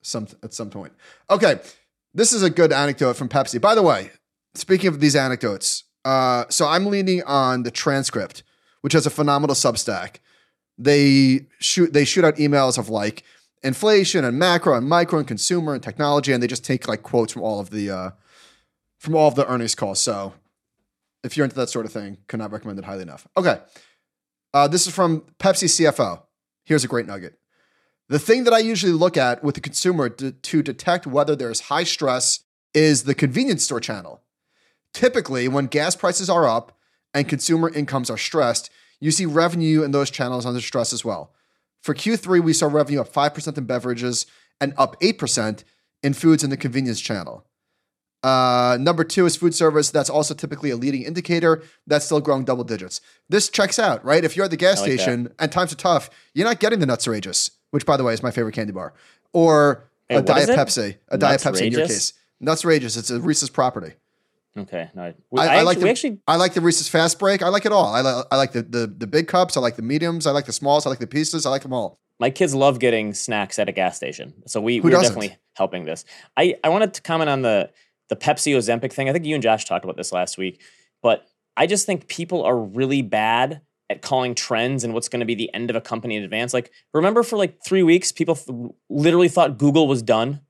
[0.03, 0.93] some at some point.
[1.29, 1.61] Okay,
[2.15, 3.61] this is a good anecdote from Pepsi.
[3.61, 4.11] By the way,
[4.55, 8.43] speaking of these anecdotes, uh, so I'm leaning on the transcript,
[8.81, 10.17] which has a phenomenal Substack.
[10.79, 13.23] They shoot they shoot out emails of like
[13.63, 17.33] inflation and macro and micro and consumer and technology, and they just take like quotes
[17.33, 18.11] from all of the uh,
[18.99, 20.01] from all of the earnings calls.
[20.01, 20.35] So
[21.23, 23.27] if you're into that sort of thing, cannot recommend it highly enough.
[23.37, 23.59] Okay.
[24.53, 26.23] Uh, this is from Pepsi CFO.
[26.65, 27.39] Here's a great nugget.
[28.09, 31.61] The thing that I usually look at with the consumer to, to detect whether there's
[31.61, 32.41] high stress
[32.75, 34.23] is the convenience store channel.
[34.93, 36.77] Typically, when gas prices are up
[37.15, 38.71] and consumer incomes are stressed,
[39.01, 41.33] you see revenue in those channels under stress as well.
[41.83, 44.27] For Q3, we saw revenue up 5% in beverages
[44.61, 45.65] and up 8%
[46.03, 47.47] in foods in the convenience channel.
[48.23, 49.91] Uh, number two is food service.
[49.91, 51.63] That's also typically a leading indicator.
[51.87, 53.01] That's still growing double digits.
[53.31, 54.23] This checks out, right?
[54.25, 55.33] If you're at the gas like station that.
[55.39, 58.23] and times are tough, you're not getting the Nuts Outrageous, which, by the way, is
[58.23, 58.93] my favorite candy bar,
[59.33, 60.51] or Hey, a Diet?
[60.51, 60.97] Pepsi.
[61.09, 62.13] A Diet Pepsi in your case.
[62.41, 62.97] Nuts Outrageous.
[62.97, 63.95] It's a Reese's property.
[64.59, 66.89] Okay, no, we, I, I, I actually, like the, we actually I like the Reese's
[66.89, 67.43] Fast Break.
[67.43, 67.95] I like it all.
[67.95, 69.57] I, li- I like the, the the big cups.
[69.57, 70.27] I like the mediums.
[70.27, 70.87] I like the smalls.
[70.87, 71.47] I like the pieces.
[71.47, 72.01] I like them all.
[72.19, 75.15] my kids love getting snacks at a gas station, so we Who we're doesn't?
[75.15, 76.05] definitely helping this.
[76.37, 77.71] I I wanted to comment on the
[78.09, 79.09] the Pepsi Ozempic thing.
[79.09, 80.61] I think you and Josh talked about this last week,
[81.01, 85.27] but I just think people are really bad at calling trends and what's going to
[85.27, 86.53] be the end of a company in advance.
[86.55, 90.41] Like, remember for like three weeks, people th- literally thought Google was done.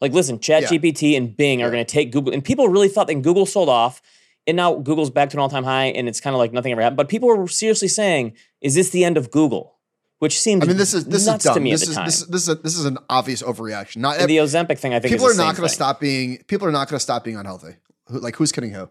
[0.00, 3.14] Like, listen, ChatGPT and Bing are going to take Google, and people really thought that
[3.16, 4.00] Google sold off,
[4.46, 6.80] and now Google's back to an all-time high, and it's kind of like nothing ever
[6.80, 6.96] happened.
[6.96, 9.76] But people were seriously saying, "Is this the end of Google?"
[10.20, 11.54] Which seems I mean, this is this is dumb.
[11.54, 13.96] to me this is this is this is a, this is an obvious overreaction.
[13.98, 16.44] Not And the Ozempic thing, I think, people are not going to stop being.
[16.46, 17.76] People are not going to stop being unhealthy.
[18.08, 18.90] Who, like who's kidding who?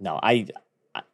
[0.00, 0.46] No, I,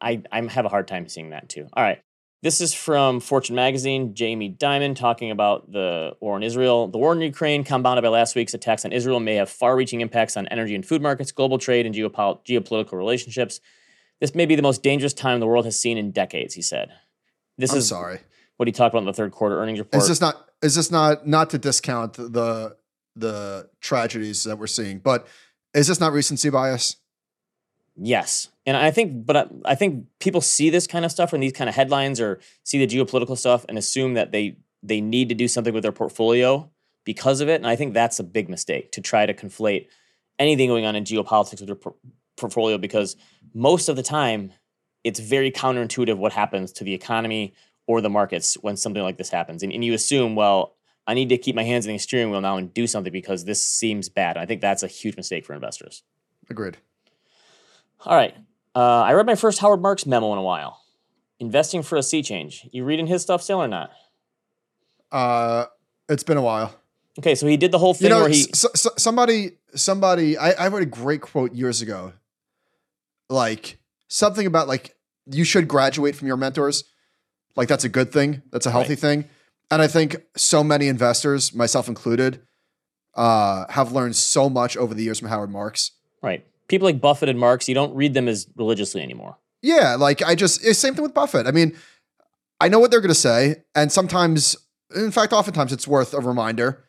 [0.01, 1.67] I, I have a hard time seeing that too.
[1.73, 2.01] All right,
[2.43, 4.13] this is from Fortune magazine.
[4.13, 6.87] Jamie Dimon talking about the war in Israel.
[6.87, 10.37] The war in Ukraine, compounded by last week's attacks on Israel, may have far-reaching impacts
[10.37, 13.59] on energy and food markets, global trade, and geopol- geopolitical relationships.
[14.19, 16.89] This may be the most dangerous time the world has seen in decades, he said.
[17.57, 18.19] This I'm is sorry.
[18.57, 20.01] what he talked about in the third quarter earnings report.
[20.01, 20.49] Is this not?
[20.61, 21.27] Is this not?
[21.27, 22.77] Not to discount the
[23.15, 25.27] the tragedies that we're seeing, but
[25.73, 26.97] is this not recency bias?
[27.95, 31.41] Yes, and I think, but I, I think people see this kind of stuff and
[31.41, 35.29] these kind of headlines, or see the geopolitical stuff, and assume that they they need
[35.29, 36.69] to do something with their portfolio
[37.05, 37.55] because of it.
[37.55, 39.87] And I think that's a big mistake to try to conflate
[40.37, 41.95] anything going on in geopolitics with your por-
[42.35, 43.15] portfolio because
[43.53, 44.51] most of the time
[45.03, 47.55] it's very counterintuitive what happens to the economy
[47.87, 50.75] or the markets when something like this happens, and, and you assume, well,
[51.07, 53.45] I need to keep my hands in the steering wheel now and do something because
[53.45, 54.35] this seems bad.
[54.35, 56.03] I think that's a huge mistake for investors.
[56.49, 56.77] Agreed.
[58.05, 58.35] All right.
[58.77, 60.81] Uh, I read my first Howard Marks memo in a while.
[61.39, 62.67] Investing for a sea change.
[62.71, 63.89] You reading his stuff still or not?
[65.11, 65.65] Uh,
[66.07, 66.75] it's been a while.
[67.17, 68.41] Okay, so he did the whole thing You know, where he.
[68.41, 70.37] s- s- somebody, somebody.
[70.37, 72.13] I, I read a great quote years ago.
[73.29, 76.83] Like something about like you should graduate from your mentors.
[77.55, 78.43] Like that's a good thing.
[78.51, 78.99] That's a healthy Right.
[78.99, 79.29] thing.
[79.71, 82.41] And I think so many investors, myself included,
[83.15, 85.91] uh, have learned so much over the years from Howard Marks.
[86.21, 86.45] right.
[86.67, 89.37] People like Buffett and Marks, you don't read them as religiously anymore.
[89.61, 91.47] Yeah, like I just same thing with Buffett.
[91.47, 91.75] I mean,
[92.59, 94.55] I know what they're going to say, and sometimes,
[94.95, 96.83] in fact, oftentimes it's worth a reminder.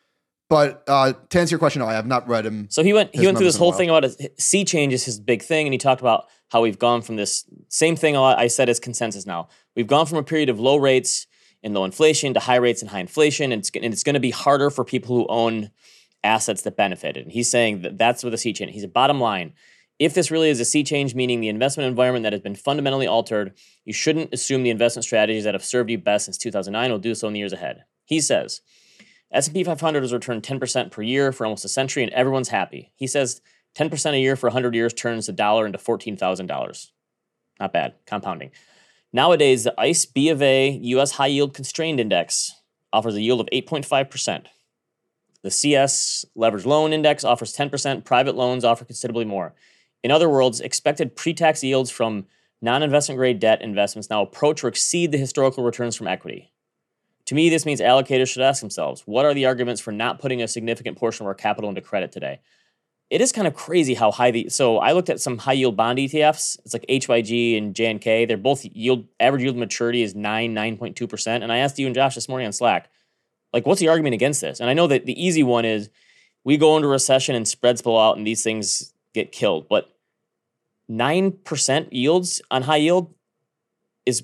[0.49, 2.67] But uh, to answer your question, no, I have not read him.
[2.71, 5.19] So he went he went through this whole thing about his, sea change is his
[5.19, 8.39] big thing, and he talked about how we've gone from this same thing a lot-
[8.39, 9.47] I said as consensus now.
[9.75, 11.27] We've gone from a period of low rates
[11.61, 14.19] and low inflation to high rates and high inflation, and it's, and it's going to
[14.19, 15.69] be harder for people who own
[16.23, 17.23] assets that benefited.
[17.23, 18.73] And he's saying that that's what a sea change.
[18.73, 19.53] He's a bottom line.
[19.99, 23.07] If this really is a sea change, meaning the investment environment that has been fundamentally
[23.07, 23.53] altered,
[23.83, 27.13] you shouldn't assume the investment strategies that have served you best since 2009 will do
[27.13, 27.83] so in the years ahead.
[28.05, 28.61] He says,
[29.31, 32.91] S&P 500 has returned 10% per year for almost a century and everyone's happy.
[32.95, 33.41] He says
[33.75, 36.87] 10% a year for 100 years turns the dollar into $14,000.
[37.59, 38.51] Not bad, compounding.
[39.11, 42.53] Nowadays, the ICE B of A US High Yield Constrained Index
[42.93, 44.45] offers a yield of 8.5%.
[45.43, 49.53] The CS Leverage Loan Index offers 10%, private loans offer considerably more.
[50.03, 52.25] In other words, expected pre-tax yields from
[52.61, 56.51] non-investment grade debt investments now approach or exceed the historical returns from equity.
[57.25, 60.41] To me, this means allocators should ask themselves what are the arguments for not putting
[60.41, 62.39] a significant portion of our capital into credit today?
[63.09, 64.49] It is kind of crazy how high the.
[64.49, 66.59] So I looked at some high yield bond ETFs.
[66.63, 68.27] It's like HYG and JNK.
[68.27, 71.27] They're both yield, average yield maturity is 9, 9.2%.
[71.41, 72.89] And I asked you and Josh this morning on Slack,
[73.53, 74.59] like, what's the argument against this?
[74.59, 75.89] And I know that the easy one is
[76.43, 79.67] we go into recession and spreads blow out and these things get killed.
[79.69, 79.89] But
[80.89, 83.13] 9% yields on high yield
[84.05, 84.23] is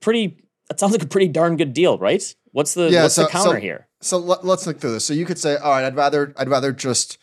[0.00, 2.34] pretty, that sounds like a pretty darn good deal, right?
[2.52, 3.82] What's the, Yeah, what's so- the counter so- here?
[4.02, 5.06] So let, us think through this.
[5.06, 7.16] So you could say, all right, I'd rather I'd rather just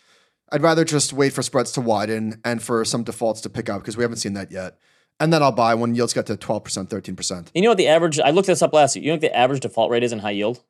[0.52, 3.82] I'd rather just wait for spreads to widen and for some defaults to pick up
[3.82, 4.80] because we haven't seen that yet.
[5.19, 8.19] And then I'll buy when yields get to 12%, 13%, You know what the average,
[8.19, 9.04] I looked this up last year.
[9.04, 10.63] You know what the average default rate is in high yield?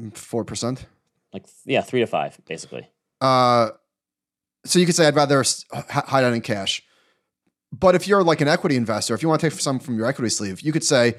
[0.00, 0.84] 4%.
[1.32, 2.88] Like, yeah, three to five, basically.
[3.20, 3.70] Uh,
[4.64, 6.82] so you could say I'd rather hide out in cash.
[7.72, 10.06] But if you're like an equity investor, if you want to take some from your
[10.06, 11.14] equity sleeve, you could say,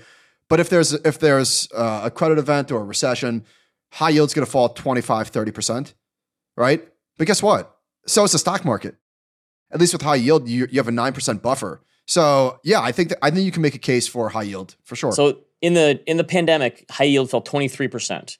[0.49, 3.45] but if there's if there's uh, a credit event or a recession,
[3.91, 5.93] high yield's going to fall 25, 30%,
[6.57, 6.85] right?
[7.17, 7.77] But guess what?
[8.05, 8.95] So is the stock market.
[9.71, 11.81] At least with high yield, you, you have a 9% buffer.
[12.05, 14.75] So yeah, I think that, I think you can make a case for high yield
[14.83, 15.13] for sure.
[15.13, 18.37] So in the in the pandemic, high yield fell 23%.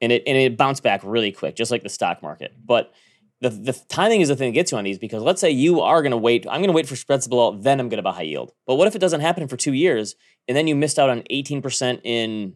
[0.00, 2.54] And it and it bounced back really quick, just like the stock market.
[2.64, 2.92] But
[3.40, 5.80] the the timing is the thing that gets you on these because let's say you
[5.80, 8.12] are gonna wait, I'm gonna wait for spreads to blow out, then I'm gonna buy
[8.12, 8.52] high yield.
[8.66, 10.14] But what if it doesn't happen for two years
[10.46, 12.54] and then you missed out on 18% in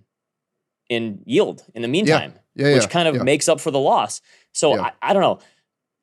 [0.89, 3.23] in yield in the meantime, yeah, which yeah, kind of yeah.
[3.23, 4.21] makes up for the loss.
[4.53, 4.83] So Yeah.
[4.83, 5.39] I, I don't know.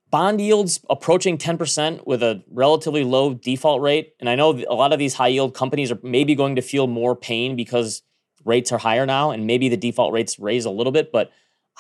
[0.10, 4.13] Bond yields approaching 10% with a relatively low default rate.
[4.19, 6.88] And I know a lot of these high yield companies are maybe going to feel
[6.88, 8.02] more pain because
[8.45, 11.32] rates are higher now and maybe the default rates raise a little bit, but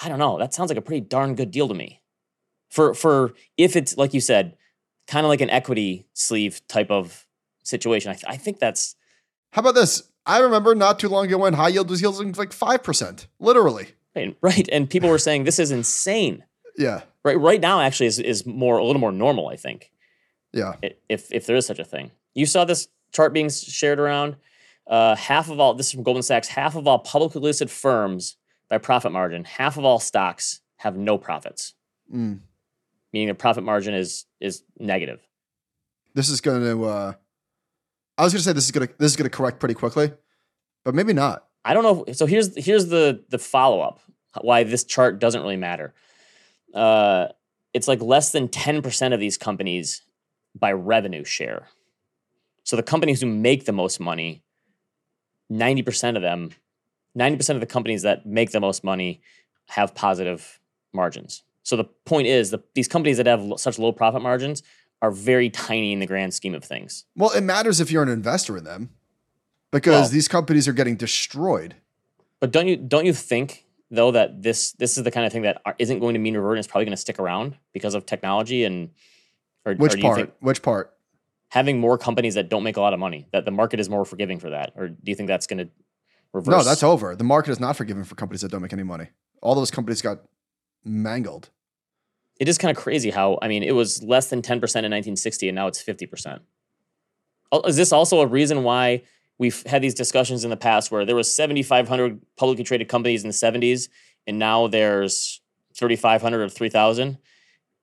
[0.01, 0.37] I don't know.
[0.37, 2.01] That sounds like a pretty darn good deal to me.
[2.69, 4.55] For for if it's like you said,
[5.07, 7.25] kind of like an equity sleeve type of
[7.63, 8.11] situation.
[8.11, 8.95] I, th- I think that's
[9.53, 10.03] How about this?
[10.25, 13.87] I remember not too long ago when high yield was yielding like 5%, literally.
[14.15, 14.37] right.
[14.41, 14.69] right.
[14.71, 16.43] And people were saying this is insane.
[16.77, 17.37] Yeah, Right.
[17.37, 19.91] Right now actually is is more a little more normal, I think.
[20.53, 20.75] yeah.
[21.09, 22.11] if if there is such a thing.
[22.33, 24.37] You saw this chart being shared around.
[24.89, 26.47] Uh, half of all this is from Goldman Sachs.
[26.47, 28.35] Half of all publicly listed firms
[28.69, 31.73] by profit margin, half of all stocks have no profits,
[32.13, 32.39] Mm.
[33.13, 35.19] meaning the profit margin is is negative.
[36.15, 37.13] this is going to uh
[38.17, 39.75] I was going to say this is going to this is going to correct pretty
[39.75, 40.11] quickly,
[40.83, 41.45] but maybe not.
[41.63, 42.03] I don't know.
[42.07, 43.99] If, so here's here's the the follow up.
[44.41, 45.93] Why this chart doesn't really matter.
[46.73, 47.27] Uh,
[47.73, 50.01] it's like less than ten percent of these companies
[50.57, 51.67] by revenue share.
[52.63, 54.43] So the companies who make the most money,
[55.49, 56.51] ninety percent of them,
[57.15, 59.21] ninety percent of the companies that make the most money
[59.69, 60.59] have positive
[60.93, 61.43] margins.
[61.63, 64.63] So the point is, the, these companies that have lo- such low profit margins
[65.01, 67.05] are very tiny in the grand scheme of things.
[67.15, 68.89] Well, it matters if you're an investor in them
[69.71, 71.75] because Well- these companies are getting destroyed.
[72.39, 75.41] But don't you don't you think though that this this is the kind of thing
[75.43, 78.05] that isn't going to mean revert and is probably going to stick around because of
[78.05, 78.91] technology and
[79.65, 80.15] or, or Which you part?
[80.15, 80.93] think Which part?
[81.49, 84.05] Having more companies that don't make a lot of money that the market is more
[84.05, 85.69] forgiving for that or do you think that's going to
[86.33, 86.51] reverse?
[86.51, 87.15] No, that's over.
[87.15, 89.07] The market is not forgiving for companies that don't make any money.
[89.41, 90.19] All those companies got
[90.83, 91.49] mangled.
[92.39, 95.49] it is kind of crazy how I mean it was less than 10% in 1960
[95.49, 96.39] and now it's 50%.
[97.65, 99.03] Is this also a reason why
[99.39, 103.29] we've had these discussions in the past where there was 7500 publicly traded companies in
[103.29, 103.89] the 70s
[104.27, 105.41] and now there's
[105.75, 107.17] 3500 or 3000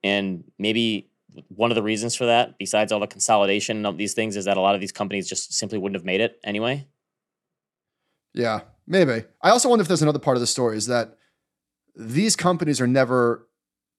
[0.05, 1.11] and maybe
[1.49, 4.57] one of the reasons for that besides all the consolidation of these things is that
[4.57, 6.87] a lot of these companies just simply wouldn't have made it anyway.
[8.35, 9.25] Yeah, maybe.
[9.43, 11.17] I also wonder if there's another part of the story is that
[11.95, 13.49] these companies are never,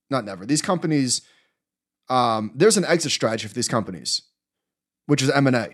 [0.09, 0.45] not never.
[0.45, 1.21] These companies,
[2.09, 4.21] um, there's an exit strategy for these companies,
[5.07, 5.69] which is M and A.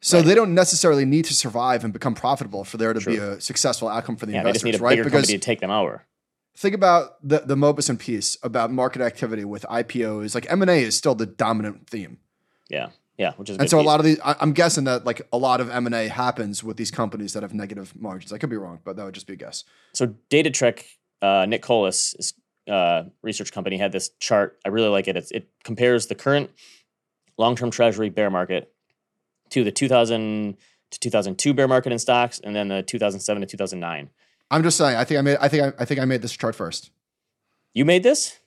[0.00, 0.26] So Right.
[0.26, 3.88] they don't necessarily need to survive and become profitable for there to be a successful
[3.88, 4.90] outcome for the Yeah, they just investors, need a right?
[4.92, 6.04] bigger Because company to take them over.
[6.58, 10.34] Think about the the Mauboussin piece about market activity with IPOs.
[10.34, 12.18] Like M and A is still the dominant theme.
[12.68, 12.88] Yeah.
[13.16, 15.38] Yeah, which is And so a lot of these, I, I'm guessing that like a
[15.38, 18.32] lot of M and A happens with these companies that have negative margins.
[18.32, 19.62] I could be wrong, but that would just be a guess.
[19.92, 20.84] so DataTrek,
[21.22, 22.34] uh, Nick Colas, is,
[22.68, 24.58] uh, research company, had this chart.
[24.64, 25.16] I really like it.
[25.16, 26.50] It's, it compares the current
[27.38, 28.72] long-term Treasury bear market
[29.50, 30.56] to the 2000
[30.90, 34.10] to 2002 bear market in stocks, and then the 2007 to 2009.
[34.50, 34.96] I'm just saying.
[34.96, 35.38] I think I made.
[35.40, 36.90] I think I, I think I made this chart first.
[37.74, 38.38] You made this?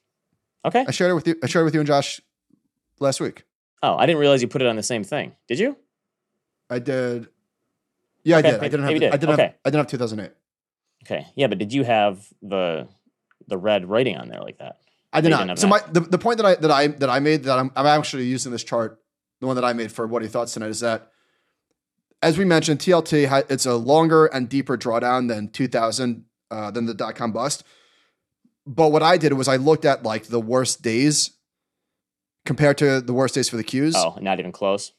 [0.65, 0.83] Okay.
[0.87, 1.35] I shared it with you.
[1.43, 2.21] I shared it with you and Josh
[2.99, 3.43] last week.
[3.83, 5.33] Oh, I didn't realize you put it on the same thing.
[5.47, 5.77] Did you?
[6.69, 7.27] I did.
[8.23, 8.59] Yeah, Okay, I did.
[8.59, 8.91] I didn't have.
[8.91, 9.19] you I did.
[9.19, 9.41] didn't Okay.
[9.43, 9.53] have.
[9.65, 10.31] I didn't have 2008.
[11.05, 11.25] Okay.
[11.35, 12.87] Yeah, but did you have the
[13.47, 14.77] the red writing on there like that?
[15.13, 15.57] I did not.
[15.59, 15.69] So that.
[15.69, 18.25] my the, the point that I that I that I made that I'm I'm actually
[18.25, 18.99] using this chart,
[19.39, 21.10] the one that I made for what he thoughts tonight is that,
[22.21, 26.93] as we mentioned, TLT it's a longer and deeper drawdown than 2000 uh, than the
[26.93, 27.63] dot com bust.
[28.65, 31.31] But what I did was I looked at like the worst days
[32.45, 33.93] compared to the worst days for the Qs.
[33.95, 34.91] Oh, not even close.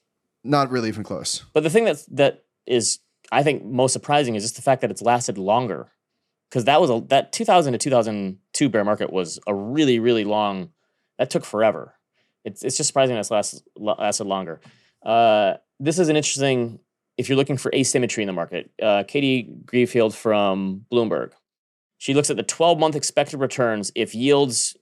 [0.45, 1.45] Not really even close.
[1.53, 2.99] But the thing that's that is
[3.31, 5.89] I think most surprising is just the fact that it's lasted longer.
[6.51, 10.71] because that was a that 2000 to 2002 bear market was a really really long.
[11.19, 11.95] That took forever.
[12.45, 14.61] It's it's just surprising that's last lasted longer.
[15.05, 16.81] Uh, this is an interesting
[17.17, 18.71] if you're looking for asymmetry in the market.
[18.81, 21.33] Uh, Katie Greifeld from Bloomberg.
[21.99, 24.77] She looks at the 12 month expected returns if yields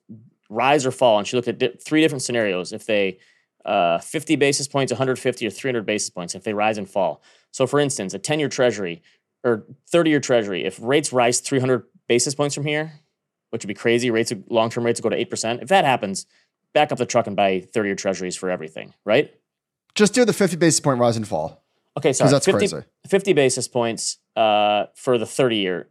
[0.49, 2.73] rise or fall, and she looked at di- three different scenarios.
[2.73, 3.19] If they
[3.64, 7.23] uh, 50 basis points, 150 or 300 basis points, if they rise and fall.
[7.53, 9.03] So, for instance, a 10 year treasury
[9.45, 12.93] or 30 year treasury, if rates rise 300 basis points from here,
[13.51, 15.62] which would be crazy, rates long term rates would go to 8%.
[15.62, 16.27] If that happens,
[16.73, 19.35] back up the truck and buy 30 year treasuries for everything, right?
[19.95, 21.62] Just do the 50 basis point rise and fall.
[21.96, 22.31] Okay, sorry.
[22.31, 22.87] that's 50, crazy.
[23.09, 25.88] 50 basis points uh, for the 30 year,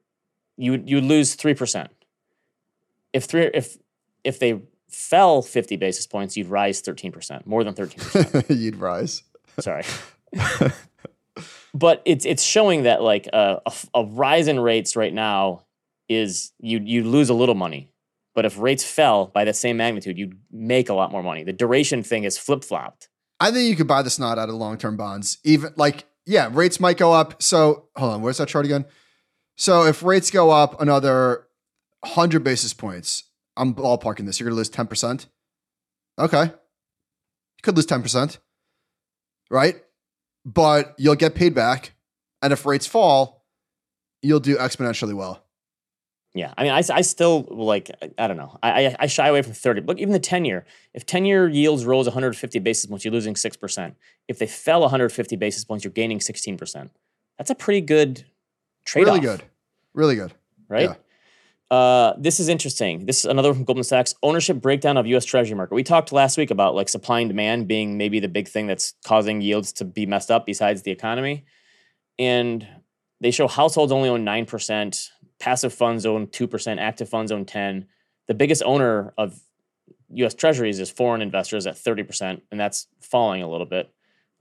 [0.57, 1.87] you would you lose 3%.
[3.11, 3.77] If three if
[4.23, 8.45] if they fell 50 basis points, you'd rise 13%, more than 13%.
[8.59, 9.23] You'd rise.
[9.59, 9.83] Sorry.
[11.73, 15.63] but it's it's showing that like uh, a, a rise in rates right now
[16.07, 17.91] is you you lose a little money,
[18.33, 21.43] but if rates fell by the same magnitude, you'd make a lot more money.
[21.43, 23.08] The duration thing is flip flopped.
[23.39, 25.37] I think you could buy the snot out of long term bonds.
[25.43, 27.41] Even like, yeah, rates might go up.
[27.41, 28.85] So hold on, where's that chart again?
[29.55, 31.47] So if rates go up another
[32.01, 33.23] 100 basis points,
[33.57, 34.39] I'm ballparking this.
[34.39, 35.25] You're going to lose 10%.
[36.17, 36.43] Okay.
[36.43, 38.37] You could lose 10%,
[39.49, 39.75] right?
[40.45, 41.93] But you'll get paid back.
[42.41, 43.45] And if rates fall,
[44.21, 45.43] you'll do exponentially well.
[46.39, 48.57] Yeah, I mean, I, I still like I don't know.
[48.63, 49.81] I, I I shy away from thirty.
[49.81, 50.65] Look, even the ten year.
[50.93, 53.97] If ten year yields rose 150 basis points, you're losing six percent.
[54.29, 56.91] If they fell 150 basis points, you're gaining 16 percent.
[57.37, 58.23] That's a pretty good
[58.85, 59.15] trade off.
[59.15, 59.43] Really good.
[59.93, 60.33] Really good.
[60.69, 60.95] right?
[61.71, 63.05] Uh, this is interesting.
[63.05, 65.25] This is another from Goldman Sachs ownership breakdown of U.S.
[65.25, 65.75] Treasury market.
[65.75, 68.93] We talked last week about like supply and demand being maybe the big thing that's
[69.03, 71.43] causing yields to be messed up besides the economy,
[72.17, 72.65] and
[73.21, 77.45] they show households only own nine percent, passive funds own two percent, active funds own
[77.45, 77.85] ten.
[78.27, 79.39] The biggest owner of
[80.13, 80.33] U.S.
[80.33, 83.91] Treasuries is foreign investors at thirty percent, and that's falling a little bit.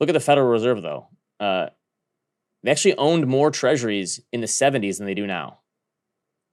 [0.01, 1.09] Look at the Federal Reserve though.
[1.41, 1.69] Uh,
[2.63, 5.61] they actually owned more treasuries in the 70s than they do now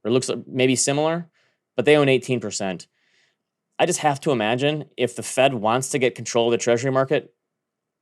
[0.05, 1.27] or looks maybe similar,
[1.75, 2.87] but they own 18%.
[3.77, 6.91] I just have to imagine if the Fed wants to get control of the treasury
[6.91, 7.33] market,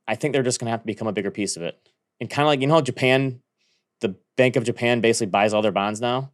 [0.06, 1.76] I think they're just going to have to become a bigger piece of it.
[2.20, 3.40] And kind of like, you know, how Japan,
[4.04, 6.32] the Bank of Japan basically buys all their bonds now.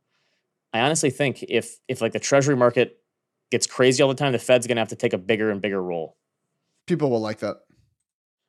[0.72, 2.98] I honestly think if if like the treasury market
[3.50, 5.61] gets crazy all the time, the Fed's going to have to take a bigger and
[5.61, 6.16] bigger role.
[6.87, 7.59] People will like that.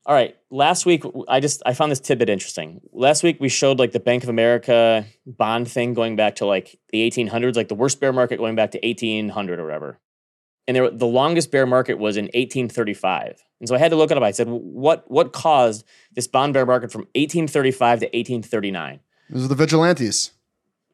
[0.05, 0.35] All right.
[0.49, 2.81] Last week, I just I found this tidbit interesting.
[2.91, 6.79] Last week we showed like the Bank of America bond thing going back to like
[6.91, 9.99] the 1800s, like the worst bear market going back to 1800 or whatever.
[10.67, 13.43] And there, the longest bear market was in 1835.
[13.59, 14.23] And so I had to look it up.
[14.23, 18.99] I said, what what caused this bond bear market from 1835 to 1839?
[19.31, 20.31] Those are the vigilantes.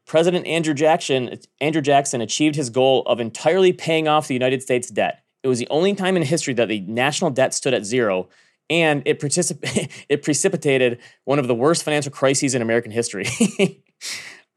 [0.06, 4.90] President Andrew Jackson Andrew Jackson achieved his goal of entirely paying off the United States
[4.90, 5.24] debt.
[5.44, 8.30] It was the only time in history that the national debt stood at zero
[8.70, 9.60] and it, particip-
[10.10, 13.26] it precipitated one of the worst financial crises in American history.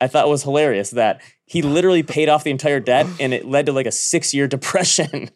[0.00, 3.44] I thought it was hilarious that he literally paid off the entire debt and it
[3.44, 5.30] led to like a six year depression.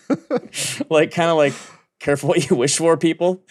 [0.90, 1.54] like, kind of like,
[2.00, 3.42] careful what you wish for, people.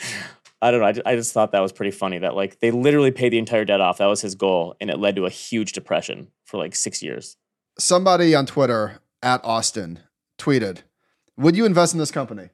[0.65, 1.01] I don't know.
[1.05, 3.81] I just, thought that was pretty funny that like they literally paid the entire debt
[3.81, 3.99] off.
[3.99, 4.75] That was his goal.
[4.81, 7.37] And it led to a huge depression for like six years.
[7.77, 9.99] Somebody on Twitter at Austin
[10.39, 10.79] tweeted,
[11.37, 12.49] Would you invest in this company?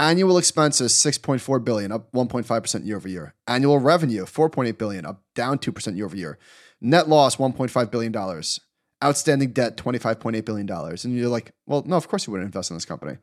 [0.00, 3.34] Annual expenses 6.4 billion, up 1.5% year over year.
[3.46, 6.38] Annual revenue 4.8 billion, up down 2% year over year.
[6.80, 8.58] Net loss 1.5 billion dollars.
[9.04, 11.04] Outstanding debt 25.8 billion dollars.
[11.04, 13.18] And you're like, well, no, of course you wouldn't invest in this company.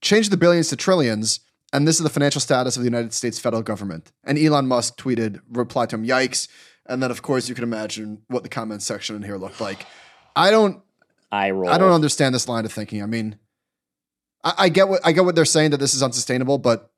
[0.00, 1.40] Change the billions to trillions,
[1.72, 4.12] and this is the financial status of the United States federal government.
[4.24, 6.48] And Elon Musk tweeted, replied to him, yikes.
[6.86, 9.86] And then, of course, you can imagine what the comment section in here looked like.
[10.34, 10.82] I don't
[11.30, 11.70] I roll.
[11.70, 13.02] I don't understand this line of thinking.
[13.02, 13.36] I mean,
[14.44, 16.90] I, I get what I get what they're saying that this is unsustainable, but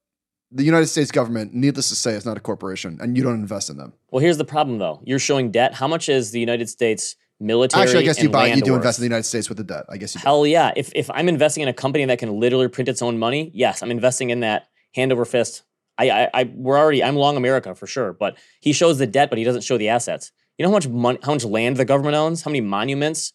[0.51, 3.71] the United States government, needless to say, is not a corporation, and you don't invest
[3.71, 3.93] in them.
[4.11, 5.01] Well, here's the problem though.
[5.05, 5.75] You're showing debt.
[5.75, 7.83] How much is the United States military?
[7.83, 8.81] Actually, I guess you buy, you do worth?
[8.81, 9.85] invest in the United States with the debt.
[9.88, 10.25] I guess you do.
[10.25, 10.73] Hell yeah.
[10.77, 13.83] If if I'm investing in a company that can literally print its own money, yes,
[13.83, 15.62] I'm investing in that hand over fist.
[15.97, 19.30] I, I, I we're already I'm long America for sure, but he shows the debt,
[19.30, 20.32] but he doesn't show the assets.
[20.59, 23.32] You know how much money, how much land the government owns, how many monuments,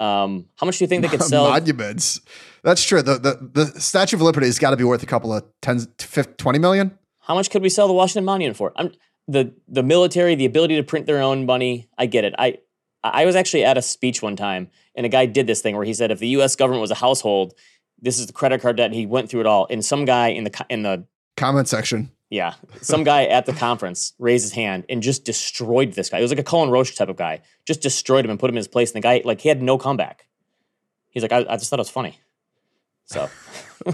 [0.00, 1.50] um, how much do you think they could sell?
[1.50, 2.20] monuments.
[2.62, 3.02] That's true.
[3.02, 5.88] The, the the Statue of Liberty has got to be worth a couple of tens,
[5.98, 6.98] 50, 20 million.
[7.20, 8.72] How much could we sell the Washington Monument for?
[8.76, 8.92] I'm
[9.28, 11.88] the the military, the ability to print their own money.
[11.98, 12.34] I get it.
[12.38, 12.58] I
[13.04, 15.84] I was actually at a speech one time, and a guy did this thing where
[15.84, 16.56] he said, if the U.S.
[16.56, 17.54] government was a household,
[18.00, 18.86] this is the credit card debt.
[18.86, 22.10] And he went through it all, and some guy in the in the Comment section.
[22.30, 26.18] Yeah, some guy at the conference raised his hand and just destroyed this guy.
[26.18, 27.40] It was like a Cullen Roche type of guy.
[27.66, 28.90] Just destroyed him and put him in his place.
[28.90, 30.26] And the guy, like, he had no comeback.
[31.10, 32.18] He's like, I, I just thought it was funny.
[33.04, 33.28] So,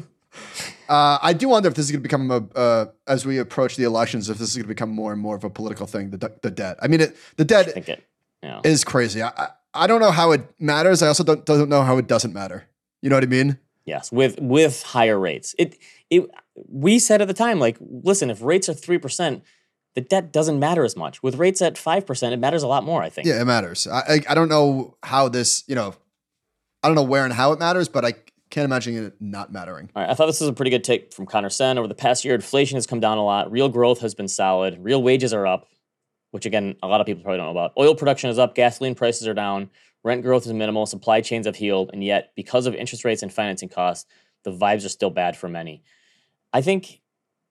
[0.89, 3.77] Uh, I do wonder if this is going to become a uh, as we approach
[3.77, 6.11] the elections, if this is going to become more and more of a political thing.
[6.11, 6.79] The, the debt.
[6.81, 8.08] I mean, it, the I debt think it,
[8.43, 9.23] know, is crazy.
[9.23, 11.03] I, I I don't know how it matters.
[11.03, 12.67] I also don't don't know how it doesn't matter.
[13.03, 13.59] You know what I mean?
[13.89, 15.55] yes, with with higher rates.
[15.59, 15.77] It
[16.11, 19.43] it we said at the time, like, listen, if rates are three percent,
[19.95, 21.23] the debt doesn't matter as much.
[21.23, 23.03] With rates at five percent, it matters a lot more.
[23.03, 23.27] I think.
[23.27, 23.89] Yeah, it matters.
[23.89, 25.65] I, I I don't know how this.
[25.67, 25.95] You know,
[26.83, 28.13] I don't know where and how it matters, but I
[28.51, 29.91] can't imagine it not mattering.
[29.97, 31.79] All right, I thought this was a pretty good take from Connor Sen.
[31.79, 33.51] Over the past year, inflation has come down a lot.
[33.51, 34.79] Real growth has been solid.
[34.79, 35.67] Real wages are up,
[36.31, 37.73] which again, a lot of people probably don't know about.
[37.79, 38.55] Oil production is up.
[38.55, 39.71] Gasoline prices are down.
[40.05, 40.87] Rent growth is minimal.
[40.87, 41.91] Supply chains have healed.
[41.93, 44.07] And yet, because of interest rates and financing costs,
[44.45, 45.83] the vibes are still bad for many.
[46.53, 47.01] I think,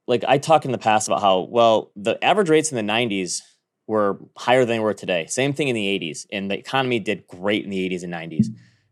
[0.08, 3.42] like, I talked in the past about how, well, the average rates in the 90s
[3.86, 5.26] were higher than they were today.
[5.28, 6.26] Same thing in the 80s.
[6.32, 8.48] And the economy did great in the 80s and 90s.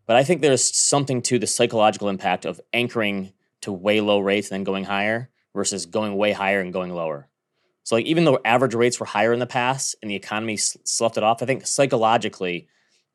[0.06, 4.50] But I think there's something to the psychological impact of anchoring to way low rates
[4.50, 7.28] and then going higher versus going way higher and going lower.
[7.86, 11.18] So, like, even though average rates were higher in the past and the economy sloughed
[11.18, 12.68] it off, I think psychologically,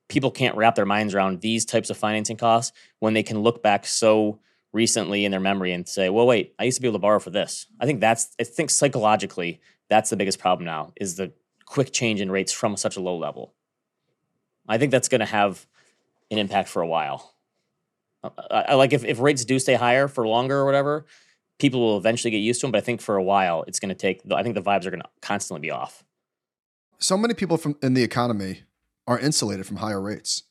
[0.09, 3.65] people can't wrap their minds around these types of financing costs when they can look
[3.65, 4.39] back so
[4.73, 7.19] recently in their memory and say, well, wait, I used to be able to borrow
[7.19, 7.67] for this.
[7.81, 11.33] I think that's, I think psychologically, that's the biggest problem now is the
[11.65, 13.55] quick change in rates from such a low level.
[14.69, 15.67] I think that's going to have
[16.31, 17.35] an impact for a while.
[18.23, 21.07] Uh, I, I like if, if rates do stay higher for longer or whatever,
[21.61, 22.73] people will eventually get used to them.
[22.73, 24.21] But I think for a while, it's going to take.
[24.33, 26.05] I think the vibes are going to constantly be off.
[26.99, 28.63] So many people from in the economy
[29.07, 30.43] are insulated from higher rates.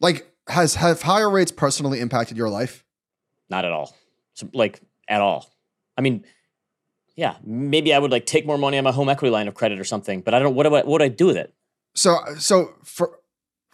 [0.00, 2.84] Like, has have higher rates personally impacted your life?
[3.48, 3.94] Not at all.
[4.34, 5.50] So, like at all.
[5.96, 6.24] I mean,
[7.14, 9.78] yeah, maybe I would like take more money on my home equity line of credit
[9.78, 10.20] or something.
[10.20, 10.54] But I don't.
[10.54, 10.82] What do I?
[10.82, 11.54] What do I do with it?
[11.94, 13.18] So so for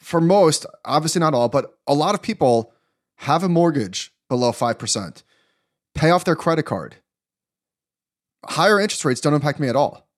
[0.00, 2.72] for most, obviously not all, but a lot of people
[3.16, 5.22] have a mortgage below 5%,
[6.00, 6.96] pay off their credit card.
[8.46, 10.08] Higher interest rates don't impact me at all.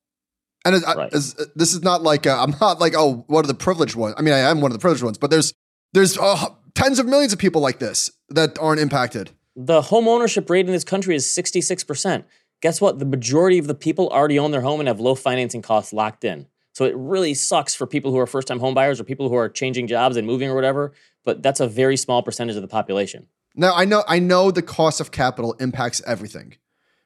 [0.64, 1.12] And I- Right.
[1.12, 4.14] as- this is not like, uh, I'm not like, oh, one of the privileged ones.
[4.16, 5.52] I mean, I am one of the privileged ones, but there's,
[5.92, 9.30] there's uh, tens of millions of people like this that aren't impacted.
[9.56, 12.24] The home ownership rate in this country is 66%.
[12.62, 13.00] Guess what?
[13.00, 16.22] The majority of the people already own their home and have low financing costs locked
[16.24, 16.46] in.
[16.74, 19.48] So it really sucks for people who are first time homebuyers or people who are
[19.48, 20.92] changing jobs and moving or whatever,
[21.24, 23.26] but that's a very small percentage of the population.
[23.54, 26.56] Now I know I know the cost of capital impacts everything,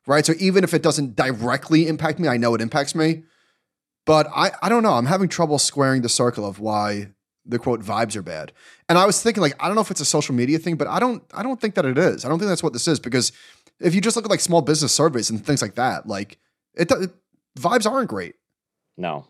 [0.07, 0.25] right?
[0.25, 3.25] So even if it doesn't directly impact me, I know it impacts me.
[4.05, 4.93] But I, I don't know.
[4.93, 7.09] I'm having trouble squaring the circle of why
[7.45, 8.53] the quote vibes are bad.
[8.89, 10.87] And I was thinking like I don't know if it's a social media thing, but
[10.87, 12.25] I don't I don't think that it is.
[12.25, 13.33] I don't think that's what this is because
[13.81, 16.39] if you just look at like small business surveys and things like that, like
[16.75, 17.11] it, it
[17.59, 18.37] vibes aren't great.
[18.97, 19.27] No.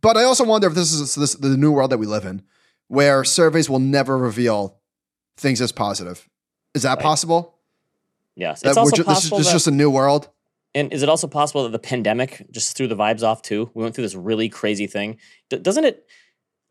[0.00, 2.42] But I also wonder if this is this, the new world that we live in,
[2.88, 4.78] where surveys will never reveal
[5.36, 6.28] things as positive.
[6.74, 7.02] Is that Right.
[7.02, 7.54] possible?
[8.36, 8.60] Yes.
[8.62, 10.28] That It's also ju- this is, possible this is that, just a new world.
[10.74, 13.70] and is it also possible that the pandemic just threw the vibes off too?
[13.74, 15.18] We went through this really crazy thing.
[15.50, 16.06] D- doesn't it?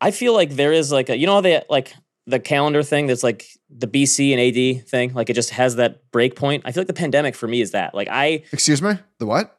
[0.00, 1.94] I feel like there is like a, you know, they like
[2.26, 6.10] the calendar thing that's like the BC and AD thing, like it just has that
[6.10, 6.62] break point.
[6.66, 7.94] I feel like the pandemic for me is that.
[7.94, 8.94] Like I, Excuse me?
[9.18, 9.58] The what?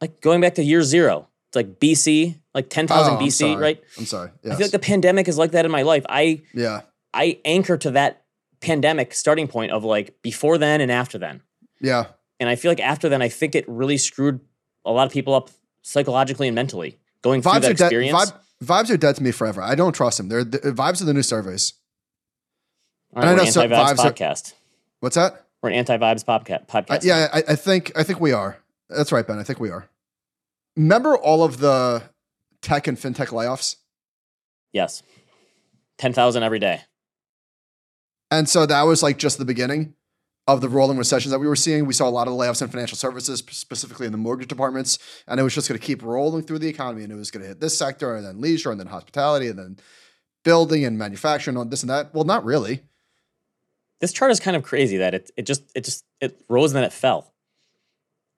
[0.00, 1.28] like going back to year zero.
[1.48, 3.80] It's like BC, like 10,000 Oh, BC, right?
[3.98, 4.30] I'm sorry.
[4.44, 6.04] I feel like the pandemic is like that in my life.
[6.08, 6.80] I yeah.
[7.14, 8.24] I anchor to that
[8.60, 11.42] pandemic starting point of like before then and after then.
[11.80, 12.06] Yeah.
[12.40, 14.40] And I feel like after then, I think it really screwed
[14.84, 15.50] a lot of people up
[15.82, 18.30] psychologically and mentally going through that are experience.
[18.30, 18.34] Vibe,
[18.64, 19.62] vibes are dead to me forever.
[19.62, 20.28] I don't trust them.
[20.28, 21.74] They're the, vibes are the new surveys.
[23.14, 24.54] All and I right, know so- vibes are- podcast.
[25.00, 25.46] What's that?
[25.62, 26.90] We're an anti-vibes podca- podcast.
[26.90, 28.58] I, yeah, I, I think I think we are.
[28.88, 29.38] That's right, Ben.
[29.38, 29.88] I think we are.
[30.76, 32.02] Remember all of the
[32.62, 33.76] tech and fintech layoffs?
[34.72, 35.02] Yes.
[35.98, 36.80] 10,000 every day.
[38.32, 39.92] And so that was like just the beginning
[40.46, 41.84] of the rolling recessions that we were seeing.
[41.84, 45.38] We saw a lot of layoffs in financial services, specifically in the mortgage departments, and
[45.38, 47.02] it was just going to keep rolling through the economy.
[47.02, 49.58] And it was going to hit this sector, and then leisure, and then hospitality, and
[49.58, 49.76] then
[50.44, 52.14] building and manufacturing, and this and that.
[52.14, 52.80] Well, not really.
[54.00, 56.78] This chart is kind of crazy that it it just it just it rose and
[56.78, 57.34] then it fell.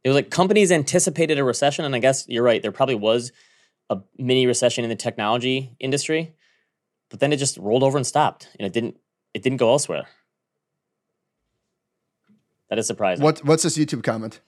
[0.03, 2.61] It was like companies anticipated a recession, and I guess you're right.
[2.61, 3.31] There probably was
[3.91, 6.35] a mini recession in the technology industry,
[7.11, 8.97] but then it just rolled over and stopped, and it didn't
[9.35, 10.07] it didn't go elsewhere.
[12.71, 13.23] That is surprising.
[13.23, 14.41] What What's this YouTube comment?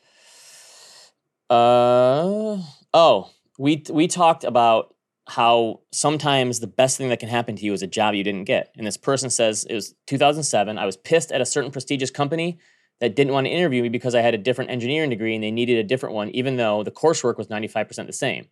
[1.51, 2.59] Uh
[2.95, 4.95] oh, we we talked about
[5.29, 8.45] how sometimes the best thing that can happen to you is a job you didn't
[8.45, 8.73] get.
[8.77, 10.79] And this person says it was 2007.
[10.79, 12.59] I was pissed at a certain prestigious company
[13.01, 15.51] that didn't want to interview me because I had a different engineering degree and they
[15.51, 18.47] needed a different one, even though the coursework was 95% the same.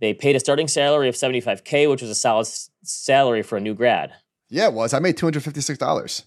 [0.00, 2.48] They paid a starting salary of 75K, which was a solid
[2.82, 4.12] salary for a new grad.
[4.54, 4.94] Yeah, it was.
[4.94, 6.26] I made two hundred fifty six dollars.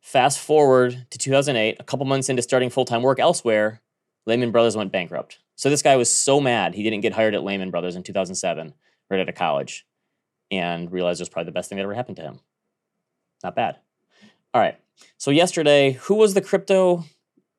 [0.00, 3.80] Fast forward to 2008, a couple months into starting full time work elsewhere,
[4.26, 5.38] Lehman Brothers went bankrupt.
[5.54, 8.74] So this guy was so mad he didn't get hired at Lehman Brothers in 2007,
[9.08, 9.86] right out of college,
[10.50, 12.40] and realized it was probably the best thing that ever happened to him.
[13.44, 13.76] Not bad.
[14.52, 14.76] All right.
[15.16, 17.04] So yesterday, who was the crypto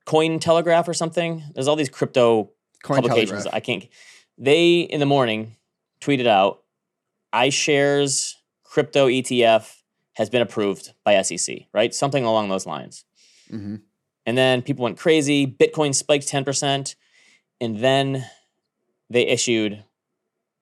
[0.06, 1.42] Cointelegraph or something?
[1.54, 2.52] There's all these crypto
[2.84, 3.44] Coin publications.
[3.44, 3.54] Telegraph.
[3.54, 3.88] I can't.
[4.38, 5.56] They in the morning
[6.02, 6.64] tweeted out,
[7.34, 8.34] iShares
[8.66, 9.78] crypto ETF
[10.14, 11.94] has been approved by SEC, right?
[11.94, 13.06] Something along those lines.
[13.50, 13.76] hmm
[14.26, 15.48] And then people went crazy.
[15.48, 16.96] Bitcoin spiked 10%.
[17.60, 18.26] And then
[19.10, 19.84] they issued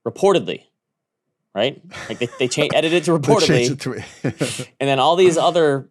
[0.08, 0.64] reportedly,
[1.54, 1.82] right?
[2.08, 3.72] Like they, they changed, edited to reportedly.
[3.72, 4.68] it to.
[4.80, 5.90] And then all these other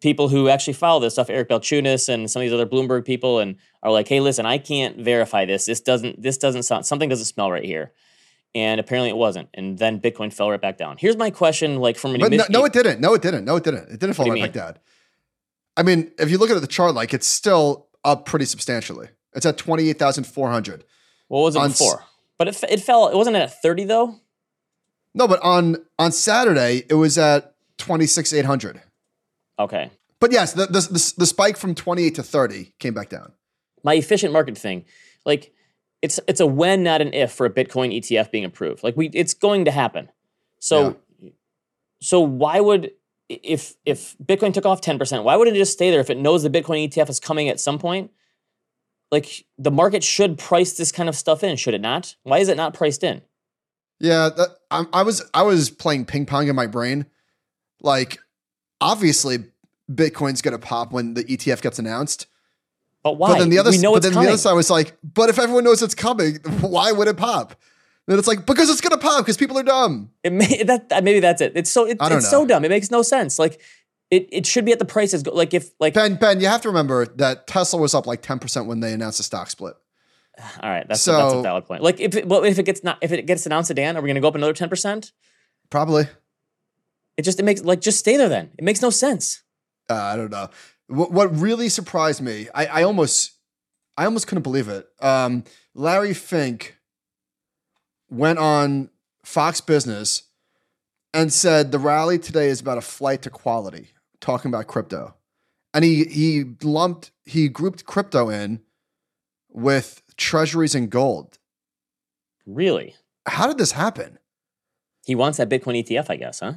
[0.00, 3.38] people who actually follow this stuff, Eric Balchunas and some of these other Bloomberg people,
[3.40, 5.66] and are like, "Hey, listen, I can't verify this.
[5.66, 6.22] This doesn't.
[6.22, 6.86] This doesn't sound.
[6.86, 7.92] Something doesn't smell right here."
[8.58, 9.48] And apparently, it wasn't.
[9.54, 10.96] And then Bitcoin fell right back down.
[10.98, 13.00] Here's my question: like from an but no, no, it didn't.
[13.00, 13.44] No, it didn't.
[13.44, 13.88] No, it didn't.
[13.90, 14.74] It didn't fall right back down.
[15.76, 19.08] I mean, if you look at the chart, like it's still up pretty substantially.
[19.34, 20.84] It's at twenty eight thousand four hundred.
[21.28, 22.02] what was it on s- before?
[22.38, 23.08] But it, f- it fell.
[23.08, 24.14] It wasn't at 30 though.
[25.14, 28.80] No, but on on Saturday it was at twenty six eight hundred.
[29.58, 29.90] Okay.
[30.20, 33.32] But yes, the, the the the spike from twenty eight to thirty came back down.
[33.84, 34.84] my efficient market thing
[35.24, 35.52] like
[36.02, 38.82] it's it's a when not an if for a bitcoin etf being approved.
[38.82, 40.10] Like we it's going to happen.
[40.60, 40.96] So
[42.00, 42.92] so why would
[43.28, 46.42] if if bitcoin took off 10% why wouldn't it just stay there if it knows
[46.42, 48.10] the bitcoin etf is coming at some point?
[49.10, 52.14] Like the market should price this kind of stuff in should it not?
[52.22, 53.22] Why is it not priced in?
[54.00, 57.06] Yeah, that, I, I was I was playing ping pong in my brain.
[57.82, 58.18] Like,
[58.80, 59.38] obviously,
[59.90, 62.26] Bitcoin's gonna pop when the ETF gets announced.
[63.08, 64.68] But why But then the other, we know but then coming the other side was
[64.70, 67.54] like, but if everyone knows it's coming, why would it pop?
[68.06, 70.10] Then it's like because it's gonna pop because people are dumb.
[70.22, 72.90] it may, that, that maybe that's it it's so it, it's so dumb it makes
[72.90, 73.60] no sense like
[74.10, 76.68] it, it should be at the prices like if like Ben, Ben, you have to
[76.68, 79.74] remember that Tesla was up like ten percent when they announced the stock split.
[80.62, 81.82] All right, that's that's a valid point.
[81.82, 84.00] Like if it, well, if it gets not if it gets announced to Dan, are
[84.00, 85.12] we going to go up another ten percent?
[85.70, 86.06] Probably.
[87.16, 88.50] It just it makes like just stay there then.
[88.56, 89.42] It makes no sense.
[89.90, 90.48] Uh, I don't know.
[90.88, 93.32] What, what really surprised me, I, I almost,
[93.96, 94.88] I almost couldn't believe it.
[95.00, 96.76] Um, Larry Fink
[98.10, 98.90] went on
[99.24, 100.24] Fox Business
[101.14, 103.88] and said the rally today is about a flight to quality,
[104.20, 105.14] talking about crypto,
[105.74, 108.60] and he he lumped he grouped crypto in
[109.50, 111.38] with treasuries and gold.
[112.46, 112.94] Really,
[113.26, 114.18] How did this happen?
[115.04, 116.54] he wants that Bitcoin ETF, I guess, huh?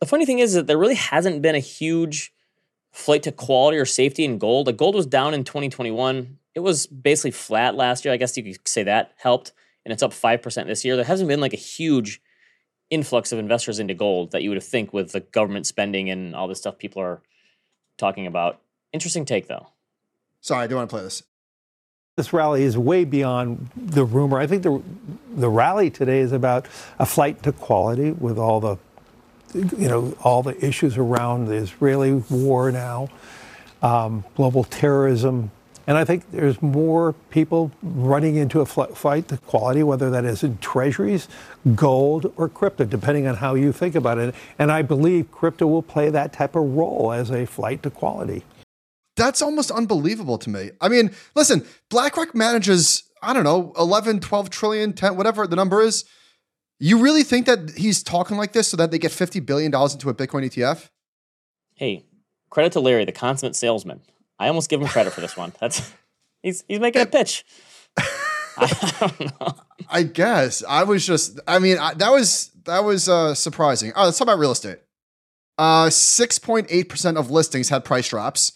[0.00, 2.32] The funny thing is that there really hasn't been a huge
[2.94, 4.68] flight to quality or safety in gold.
[4.68, 6.38] Like gold was down in 2021.
[6.54, 8.14] It was basically flat last year.
[8.14, 9.52] I guess you could say that helped,
[9.84, 10.94] and it's up five percent this year.
[10.94, 12.22] There hasn't been like a huge
[12.90, 16.46] influx of investors into gold that you would think with the government spending and all
[16.46, 17.20] this stuff people are
[17.96, 18.60] talking about.
[18.92, 19.66] Interesting take though.
[20.40, 21.24] Sorry, I do want to play this.
[22.16, 24.38] This rally is way beyond the rumor.
[24.38, 24.80] I think the
[25.34, 26.66] the rally today is about
[27.00, 28.76] a flight to quality with all the
[29.54, 33.08] you know all the issues around the Israeli war now,
[33.82, 35.50] um, global terrorism,
[35.86, 40.42] and I think there's more people running into a flight to quality, whether that is
[40.42, 41.28] in treasuries,
[41.74, 44.34] gold, or crypto, depending on how you think about it.
[44.58, 48.44] And I believe crypto will play that type of role as a flight to quality.
[49.16, 50.70] That's almost unbelievable to me.
[50.80, 55.82] I mean, listen, BlackRock manages, I don't know, 11, 12 trillion, 10, whatever the number
[55.82, 56.04] is.
[56.84, 60.10] You really think that he's talking like this so that they get $50 billion into
[60.10, 60.90] a Bitcoin ETF?
[61.72, 62.04] Hey,
[62.50, 64.02] credit to Larry, the consummate salesman.
[64.38, 65.54] I almost give him credit for this one.
[65.60, 65.90] That's
[66.42, 67.46] he's he's making a pitch.
[68.58, 69.54] I don't know.
[69.88, 70.62] I guess.
[70.68, 73.94] I was just, I mean, I, that was, that was uh, surprising.
[73.96, 74.80] Oh, let's talk about real estate.
[75.56, 78.52] Uh, 6.8% of listings had price drops.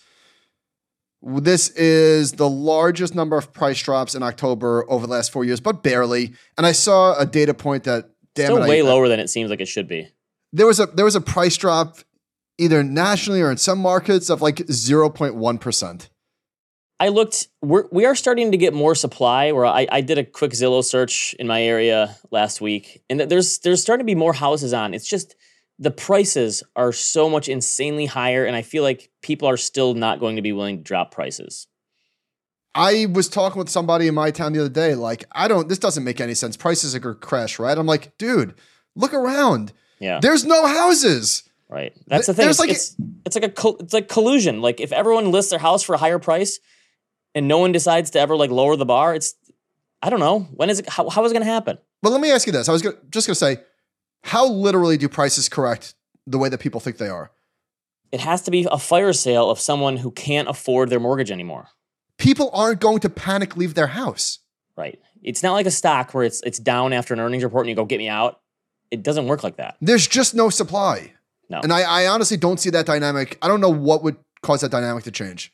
[1.22, 5.60] This is the largest number of price drops in October over the last four years,
[5.60, 6.34] but barely.
[6.58, 9.28] And I saw a data point that, damn Still it, I- way lower than it
[9.28, 10.08] seems like it should be.
[10.52, 11.98] there was a there was a price drop
[12.56, 16.08] either nationally or in some markets of like 0.1%.
[17.00, 17.46] I looked.
[17.62, 19.52] We're, we are starting to get more supply.
[19.52, 23.58] Where I, I did a quick Zillow search in my area last week, and there's
[23.60, 24.94] there's starting to be more houses on.
[24.94, 25.36] It's just
[25.78, 30.18] the prices are so much insanely higher, and I feel like people are still not
[30.18, 31.68] going to be willing to drop prices.
[32.78, 35.78] I was talking with somebody in my town the other day like I don't this
[35.78, 36.56] doesn't make any sense.
[36.56, 37.76] Prices are going to crash, right?
[37.76, 38.54] I'm like, dude,
[38.94, 39.72] look around.
[40.00, 41.42] Yeah, There's no houses.
[41.68, 41.92] right.
[42.06, 42.44] That's the thing.
[42.44, 44.60] there's It's, like- it's, It's like a it's like collusion.
[44.62, 46.60] Like if everyone lists their house for a higher price,
[47.34, 49.34] and no one decides to ever like lower the bar, it's
[50.00, 51.78] I don't know when is it how, how is it going to happen?
[52.00, 53.58] But let me ask you this: I was gonna, just going to say,
[54.22, 55.94] how literally do prices correct
[56.26, 57.32] the way that people think they are?
[58.12, 61.68] It has to be a fire sale of someone who can't afford their mortgage anymore.
[62.18, 64.40] People aren't going to panic leave their house.
[64.76, 65.00] Right.
[65.22, 67.76] It's not like a stock where it's it's down after an earnings report and you
[67.76, 68.40] go get me out.
[68.90, 69.76] It doesn't work like that.
[69.80, 71.12] There's just no supply.
[71.48, 71.60] No.
[71.60, 73.38] And I, I honestly don't see that dynamic.
[73.40, 75.52] I don't know what would cause that dynamic to change.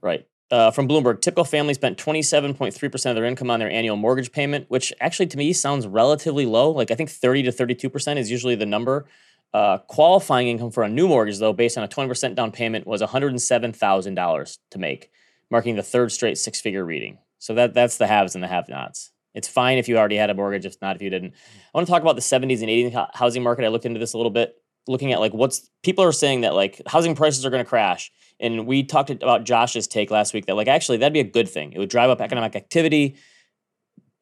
[0.00, 0.26] Right.
[0.50, 4.66] Uh, from Bloomberg, typical family spent 27.3% of their income on their annual mortgage payment,
[4.68, 6.70] which actually to me sounds relatively low.
[6.70, 9.06] Like I think 30 to 32% is usually the number.
[9.52, 13.00] Uh, qualifying income for a new mortgage, though, based on a 20% down payment, was
[13.00, 15.10] $107,000 to make,
[15.50, 17.18] marking the third straight six figure reading.
[17.38, 19.12] So that, that's the haves and the have nots.
[19.34, 21.34] It's fine if you already had a mortgage, if not, if you didn't.
[21.34, 23.66] I want to talk about the 70s and 80s housing market.
[23.66, 24.56] I looked into this a little bit,
[24.88, 28.10] looking at like what's people are saying that like housing prices are going to crash.
[28.40, 31.48] And we talked about Josh's take last week that like actually that'd be a good
[31.48, 31.72] thing.
[31.72, 33.16] It would drive up economic activity,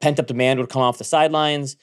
[0.01, 1.77] pent up demand would come off the sidelines.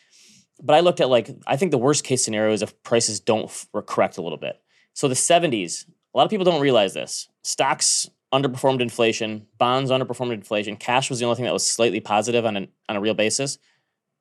[0.61, 3.49] But I looked at like I think the worst case scenario is if prices don't
[3.87, 4.61] correct a little bit.
[4.93, 7.29] So the 70s, a lot of people don't realize this.
[7.43, 12.45] Stocks underperformed inflation, bonds underperformed inflation, cash was the only thing that was slightly positive
[12.45, 13.57] on an, on a real basis.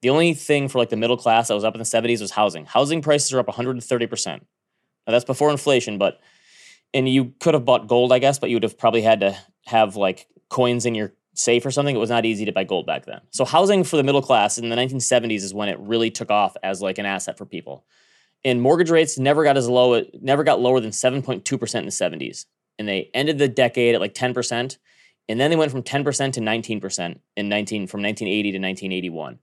[0.02, 2.32] The only thing for like the middle class that was up in the 70s was
[2.32, 2.64] housing.
[2.64, 4.26] Housing prices are up 130%.
[4.26, 4.40] Now
[5.06, 6.20] that's before inflation, but
[6.92, 9.36] and you could have bought gold, I guess, but you would have probably had to
[9.66, 11.94] have like coins in your safe or something.
[11.94, 13.20] It was not easy to buy gold back then.
[13.30, 16.56] So housing for the middle class in the 1970s is when it really took off
[16.62, 17.84] as like an asset for people.
[18.44, 22.46] And mortgage rates never got as low, never got lower than 7.2% in the 70s.
[22.80, 24.78] And they ended the decade at like 10%.
[25.28, 29.38] And then they went from 10% to 19% in 19 from 1980 to 1981.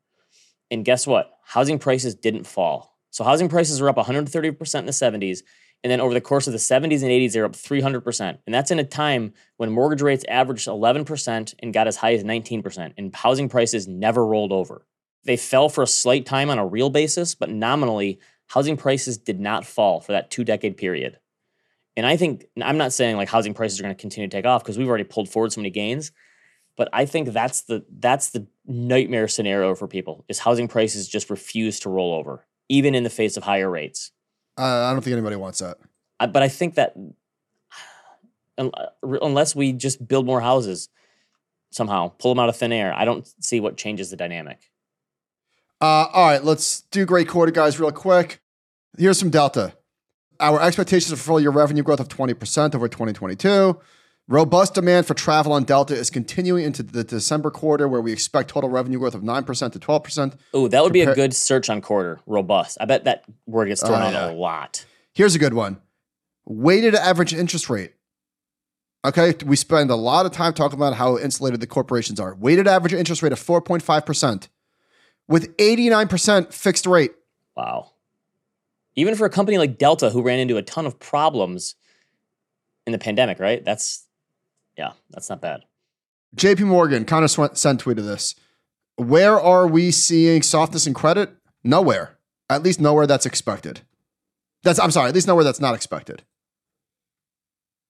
[0.71, 1.31] And guess what?
[1.43, 2.97] Housing prices didn't fall.
[3.11, 5.43] So housing prices are up 130% in the 70s.
[5.83, 8.39] And then over the course of the 70s and 80s, they're up 300%.
[8.47, 12.23] And that's in a time when mortgage rates averaged 11% and got as high as
[12.23, 12.93] 19%.
[12.97, 14.87] And housing prices never rolled over.
[15.25, 19.39] They fell for a slight time on a real basis, but nominally, housing prices did
[19.39, 21.19] not fall for that two decade period.
[21.97, 24.45] And I think, I'm not saying like housing prices are going to continue to take
[24.45, 26.11] off because we've already pulled forward so many gains.
[26.77, 31.31] But I think that's the that's the nightmare scenario for people is housing prices just
[31.31, 34.11] refuse to roll over, even in the face of higher rates.
[34.59, 35.77] Uh, I don't think anybody wants that.
[36.19, 36.95] I, but I think that
[39.01, 40.89] unless we just build more houses
[41.71, 44.69] somehow, pull them out of thin air, I don't see what changes the dynamic.
[45.81, 48.39] Uh, all right, let's do great quarter, guys, real quick.
[48.97, 49.73] Here's some Delta.
[50.39, 53.79] Our expectations for full year revenue growth of 20% over 2022.
[54.29, 58.49] Robust demand for travel on Delta is continuing into the December quarter, where we expect
[58.49, 60.37] total revenue growth of 9% to 12%.
[60.53, 62.19] Oh, that would be a good search on quarter.
[62.25, 62.77] Robust.
[62.81, 64.31] I bet that word gets thrown uh, yeah.
[64.31, 64.85] a lot.
[65.13, 65.79] Here's a good one
[66.45, 67.93] weighted average interest rate.
[69.05, 72.35] Okay, we spend a lot of time talking about how insulated the corporations are.
[72.35, 74.47] Weighted average interest rate of 4.5%
[75.27, 77.11] with 89% fixed rate.
[77.55, 77.91] Wow.
[78.97, 81.75] Even for a company like Delta, who ran into a ton of problems
[82.85, 83.63] in the pandemic, right?
[83.63, 84.05] That's
[84.75, 85.61] yeah, that's not bad.
[86.35, 88.35] JP Morgan, Connor Sen tweet tweeted this.
[88.95, 91.29] Where are we seeing softness in credit?
[91.63, 92.17] Nowhere.
[92.49, 93.81] At least nowhere that's expected.
[94.63, 96.23] That's I'm sorry, at least nowhere that's not expected.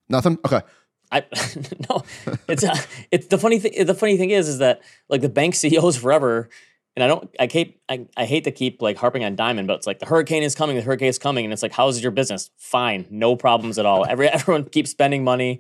[0.10, 0.38] Nothing?
[0.46, 0.62] Okay.
[1.10, 1.20] I
[1.90, 2.04] no,
[2.50, 2.76] it's uh,
[3.12, 3.86] it's the funny thing.
[3.86, 6.50] The funny thing is, is that like the bank CEOs forever,
[6.98, 9.76] and I don't, I hate, I, I hate to keep like harping on Dimon, but
[9.76, 12.10] it's like the hurricane is coming, the hurricane is coming, and it's like, how's your
[12.10, 12.50] business?
[12.58, 14.04] Fine, no problems at all.
[14.10, 15.60] Every everyone keeps spending money,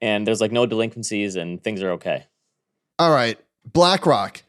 [0.00, 2.24] and there's like no delinquencies and things are okay.
[2.98, 3.38] All right.
[3.70, 4.42] BlackRock.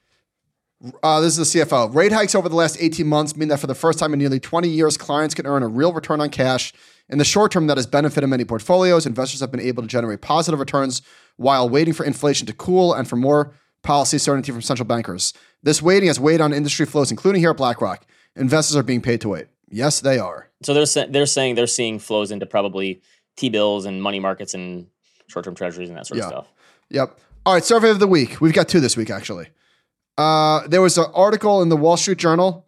[1.03, 1.93] Uh, this is the CFO.
[1.93, 4.39] Rate hikes over the last 18 months mean that for the first time in nearly
[4.39, 6.71] 20 years, clients can earn a real return on cash.
[7.09, 9.05] In the short term, that has benefited many portfolios.
[9.05, 11.01] Investors have been able to generate positive returns
[11.35, 13.53] while waiting for inflation to cool and for more
[13.83, 15.33] policy certainty from central bankers.
[15.63, 18.05] This waiting has weighed on industry flows, including here at BlackRock.
[18.35, 19.47] Investors are being paid to wait.
[19.69, 20.49] Yes, they are.
[20.63, 23.01] So they're they're saying they're seeing flows into probably
[23.37, 24.87] T bills and money markets and
[25.27, 26.25] short term treasuries and that sort yeah.
[26.25, 26.53] of stuff.
[26.89, 27.19] Yep.
[27.45, 28.41] All right, survey of the week.
[28.41, 29.47] We've got two this week, actually.
[30.17, 32.65] Uh, there was an article in the Wall Street Journal.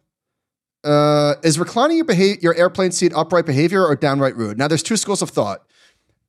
[0.84, 4.58] Uh, is reclining your, beha- your airplane seat upright behavior or downright rude?
[4.58, 5.64] Now, there's two schools of thought.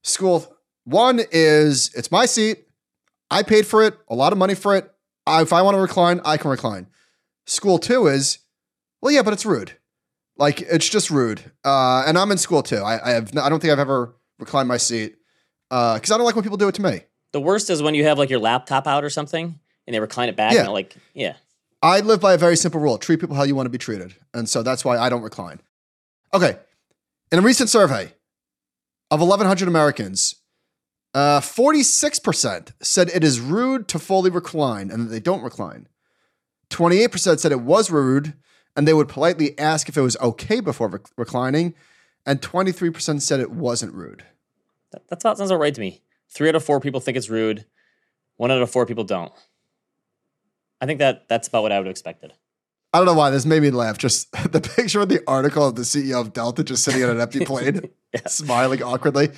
[0.03, 0.55] School
[0.85, 2.67] one is it's my seat.
[3.33, 4.91] I paid for it, a lot of money for it.
[5.27, 6.87] I, if I want to recline, I can recline.
[7.47, 8.39] School two is,
[9.01, 9.73] well, yeah, but it's rude.
[10.37, 11.43] Like it's just rude.
[11.65, 12.77] Uh, and I'm in school too.
[12.77, 13.37] I, I have.
[13.37, 15.17] I don't think I've ever reclined my seat
[15.69, 17.03] because uh, I don't like when people do it to me.
[17.33, 20.29] The worst is when you have like your laptop out or something and they recline
[20.29, 20.53] it back.
[20.53, 20.65] Yeah.
[20.65, 21.35] And like, yeah.
[21.83, 24.15] I live by a very simple rule treat people how you want to be treated.
[24.35, 25.61] And so that's why I don't recline.
[26.35, 26.59] Okay.
[27.31, 28.13] In a recent survey,
[29.11, 30.37] of 1,100 Americans,
[31.15, 35.89] uh, 46% said it is rude to fully recline and that they don't recline.
[36.71, 38.35] 28% said it was rude
[38.75, 41.75] and they would politely ask if it was okay before rec- reclining.
[42.25, 44.25] And 23% said it wasn't rude.
[44.93, 46.03] That, that sounds all right to me.
[46.31, 47.67] Three out of four people think it's rude.
[48.37, 49.33] One out of four people don't.
[50.81, 52.33] I think that that's about what I would have expected.
[52.93, 53.99] I don't know why this made me laugh.
[53.99, 57.21] Just the picture of the article of the CEO of Delta just sitting on an
[57.21, 57.91] empty plane,
[58.27, 59.31] smiling awkwardly.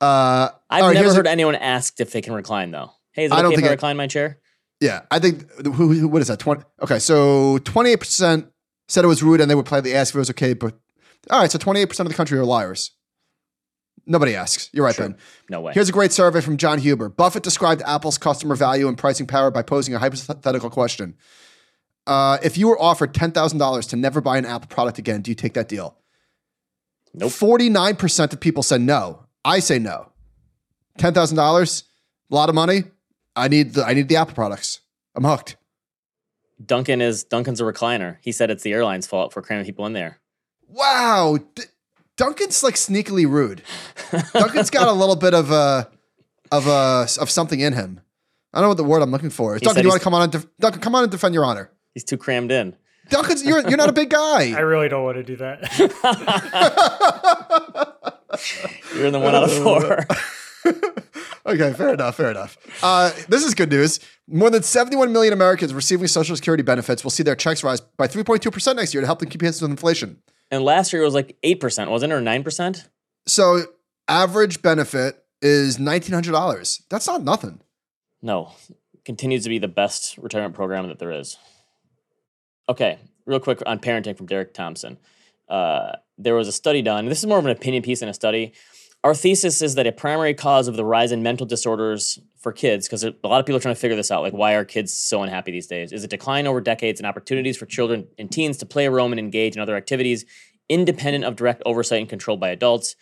[0.00, 2.90] Uh, I've right, never here's a- heard anyone asked if they can recline though.
[3.12, 4.38] Hey, is it I don't okay if think I I- recline my chair?
[4.80, 6.38] Yeah, I think who, who what is that?
[6.38, 6.62] Twenty.
[6.82, 8.46] Okay, so twenty eight percent
[8.88, 10.54] said it was rude, and they would politely ask if it was okay.
[10.54, 10.74] But
[11.28, 12.92] all right, so twenty eight percent of the country are liars.
[14.06, 14.70] Nobody asks.
[14.72, 15.10] You're right, Sure.
[15.10, 15.18] Ben.
[15.50, 15.72] No way.
[15.74, 17.10] Here's a great survey from John Huber.
[17.10, 21.14] Buffett described Apple's customer value and pricing power by posing a hypothetical question.
[22.06, 25.20] Uh, if you were offered ten thousand dollars to never buy an Apple product again,
[25.20, 25.98] do you take that deal?
[27.12, 27.32] Nope.
[27.32, 29.26] Forty nine percent of people said no.
[29.44, 30.10] I say no.
[30.98, 31.84] Ten thousand dollars,
[32.30, 32.84] a lot of money.
[33.36, 34.80] I need the I need the Apple products.
[35.14, 35.56] I'm hooked.
[36.64, 38.18] Duncan is Duncan's a recliner.
[38.20, 40.18] He said it's the airline's fault for cramming people in there.
[40.68, 41.62] Wow, D-
[42.16, 43.62] Duncan's like sneakily rude.
[44.34, 45.88] Duncan's got a little bit of a
[46.52, 48.00] of a of something in him.
[48.52, 49.54] I don't know what the word I'm looking for.
[49.54, 49.60] is.
[49.60, 51.44] He Duncan, you want to come on and def- Duncan, come on and defend your
[51.44, 51.70] honor.
[51.94, 52.76] He's too crammed in.
[53.08, 54.52] Duncan's you're you're not a big guy.
[54.56, 55.60] I really don't want to do that.
[58.94, 60.06] You're in the one out of four.
[61.46, 62.56] okay, fair enough, fair enough.
[62.82, 64.00] Uh, this is good news.
[64.28, 68.06] More than 71 million Americans receiving Social Security benefits will see their checks rise by
[68.06, 70.18] 3.2 percent next year to help them keep pace with inflation.
[70.50, 72.88] and last year it was like eight percent, wasn't it, or nine percent?
[73.26, 73.62] So
[74.08, 76.82] average benefit is $1,900.
[76.90, 77.60] That's not nothing.
[78.22, 78.52] No,
[79.04, 81.38] continues to be the best retirement program that there is.
[82.68, 84.98] Okay, real quick on parenting from Derek Thompson.
[85.50, 87.06] Uh, there was a study done.
[87.06, 88.52] This is more of an opinion piece than a study.
[89.02, 92.86] Our thesis is that a primary cause of the rise in mental disorders for kids,
[92.86, 94.92] because a lot of people are trying to figure this out, like why are kids
[94.92, 98.58] so unhappy these days, is a decline over decades in opportunities for children and teens
[98.58, 100.24] to play a role and engage in other activities
[100.70, 102.94] independent of direct oversight and control by adults.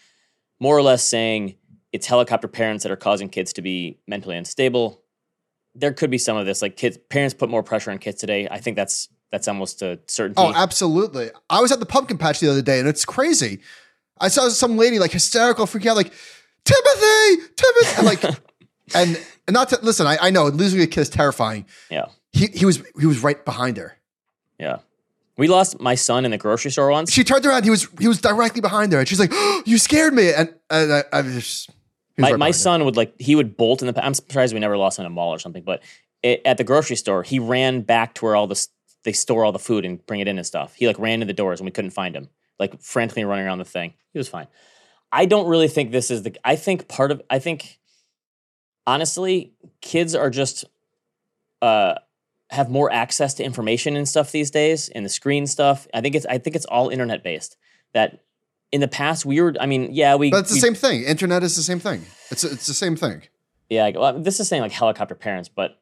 [0.58, 1.56] More or less saying
[1.92, 5.02] it's helicopter parents that are causing kids to be mentally unstable,
[5.74, 6.62] there could be some of this.
[6.62, 8.48] Like kids, parents put more pressure on kids today.
[8.50, 10.40] I think that's that's almost a certainty.
[10.42, 11.30] Oh, absolutely.
[11.50, 13.60] I was at the pumpkin patch the other day and it's crazy.
[14.20, 16.12] I saw some lady like hysterical, freaking out, like,
[16.64, 17.96] Timothy, Timothy.
[17.98, 18.24] And like,
[18.94, 21.66] and, and not to listen, I, I know losing a kid is terrifying.
[21.90, 23.96] yeah, He, he was he was right behind her.
[24.58, 24.78] yeah.
[25.36, 27.12] We lost my son in the grocery store once.
[27.12, 29.78] She turned around, he was he was directly behind her, and she's like, oh, You
[29.78, 30.32] scared me.
[30.32, 32.52] And, and I, I was just was my right my her.
[32.52, 34.04] son would like he would bolt in the.
[34.04, 35.62] I'm surprised we never lost him in a mall or something.
[35.62, 35.84] But
[36.24, 38.66] it, at the grocery store, he ran back to where all the
[39.08, 40.74] they store all the food and bring it in and stuff.
[40.74, 42.28] He like ran to the doors and we couldn't find him.
[42.60, 43.94] Like frantically running around the thing.
[44.12, 44.48] He was fine.
[45.10, 46.36] I don't really think this is the.
[46.44, 47.22] I think part of.
[47.30, 47.78] I think
[48.86, 50.66] honestly, kids are just
[51.62, 51.94] uh
[52.50, 55.86] have more access to information and stuff these days and the screen stuff.
[55.94, 57.56] I think it's I think it's all internet based.
[57.94, 58.20] That
[58.72, 59.54] in the past we were.
[59.58, 60.30] I mean, yeah, we.
[60.30, 61.02] But it's the we- same thing.
[61.04, 62.04] Internet is the same thing.
[62.30, 63.22] It's it's the same thing.
[63.70, 65.80] yeah, well, this is saying like helicopter parents, but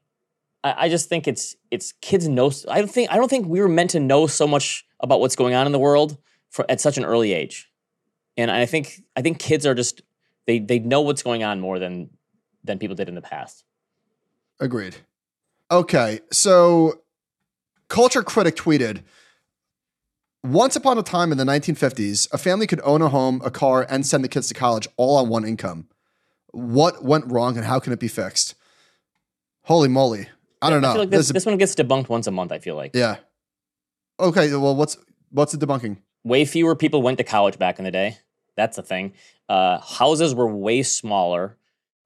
[0.66, 2.50] I, I just think it's it's kids know.
[2.68, 5.36] I don't think I don't think we were meant to know so much about what's
[5.36, 6.18] going on in the world
[6.50, 7.70] for, at such an early age,
[8.36, 10.02] and I think I think kids are just
[10.46, 12.10] they they know what's going on more than
[12.64, 13.64] than people did in the past.
[14.58, 14.96] Agreed.
[15.70, 17.02] Okay, so
[17.88, 19.02] Culture Critic tweeted
[20.42, 23.86] Once upon a time in the 1950s, a family could own a home, a car,
[23.88, 25.88] and send the kids to college all on one income.
[26.50, 28.54] What went wrong and how can it be fixed?
[29.64, 30.28] Holy moly.
[30.62, 30.90] I don't know.
[30.90, 32.52] I feel like This this, this one gets debunked once a month.
[32.52, 33.16] I feel like yeah.
[34.18, 34.96] Okay, well, what's
[35.30, 35.98] what's the debunking?
[36.26, 38.18] way fewer people went to college back in the day.
[38.56, 39.12] That's the thing.
[39.48, 41.56] Uh, houses were way smaller,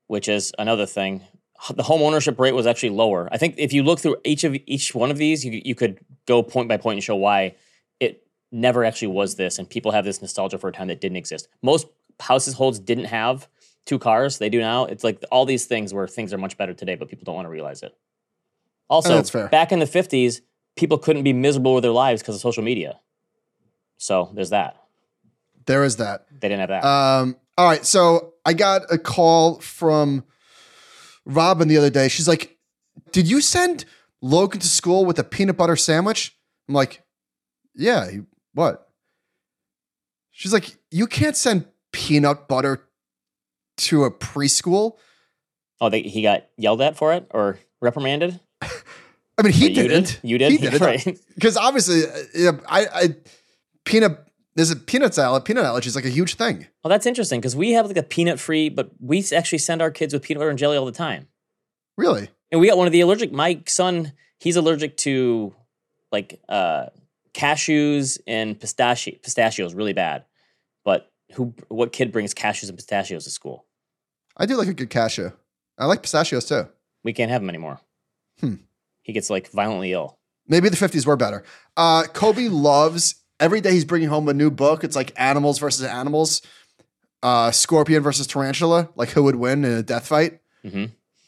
[0.08, 1.22] which is another thing.
[1.74, 3.28] The home ownership rate was actually lower.
[3.32, 6.00] I think if you look through each of each one of these, you you could
[6.26, 7.54] go point by point and show why
[7.98, 11.16] it never actually was this, and people have this nostalgia for a time that didn't
[11.16, 11.48] exist.
[11.62, 11.86] Most
[12.18, 13.48] households didn't have
[13.84, 14.86] two cars; they do now.
[14.86, 17.46] It's like all these things where things are much better today, but people don't want
[17.46, 17.94] to realize it.
[18.90, 19.48] Also, that's fair.
[19.48, 20.42] back in the fifties,
[20.76, 23.00] people couldn't be miserable with their lives because of social media.
[23.96, 24.76] So there's that.
[25.66, 26.26] There is that.
[26.40, 26.84] They didn't have that.
[26.84, 30.24] Um, all right, so I got a call from
[31.24, 32.08] Robin the other day.
[32.08, 32.58] She's like,
[33.12, 33.84] "Did you send
[34.20, 36.36] Logan to school with a peanut butter sandwich?"
[36.68, 37.02] I'm like,
[37.74, 38.20] "Yeah, he-
[38.54, 38.88] what?"
[40.32, 42.88] She's like, "You can't send peanut butter
[43.78, 44.96] to a preschool."
[45.82, 48.38] oh, they, he got yelled at for it or reprimanded.
[48.62, 50.04] I mean, he you didn't.
[50.04, 50.18] Did?
[50.22, 50.52] You did.
[50.52, 51.18] He did it right.
[51.34, 53.16] because obviously, uh, yeah, I, I
[53.84, 55.44] peanut There's a peanut salad.
[55.44, 56.66] Peanut allergy is like a huge thing.
[56.84, 59.90] Oh, that's interesting because we have like a peanut free, but we actually send our
[59.90, 61.28] kids with peanut butter and jelly all the time.
[61.96, 62.28] Really?
[62.52, 63.32] And we got one of the allergic.
[63.32, 65.54] My son, he's allergic to
[66.12, 66.86] like uh,
[67.32, 70.24] cashews and pistachio, pistachios really bad.
[70.84, 71.54] But who?
[71.68, 73.64] What kid brings cashews and pistachios to school?
[74.36, 75.30] I do like a good cashew.
[75.78, 76.68] I like pistachios too.
[77.04, 77.80] We can't have them anymore.
[78.40, 78.54] Hmm.
[79.02, 80.18] He gets like violently ill.
[80.46, 81.44] Maybe the 50s were better.
[81.76, 84.82] Uh, Kobe loves every day he's bringing home a new book.
[84.84, 86.42] It's like animals versus animals,
[87.22, 90.40] uh, scorpion versus tarantula, like who would win in a death fight.
[90.68, 90.86] hmm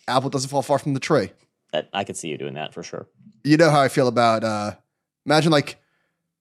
[0.09, 1.31] Apple doesn't fall far from the tree.
[1.73, 3.07] That I could see you doing that for sure.
[3.45, 4.73] You know how I feel about, uh,
[5.25, 5.77] imagine like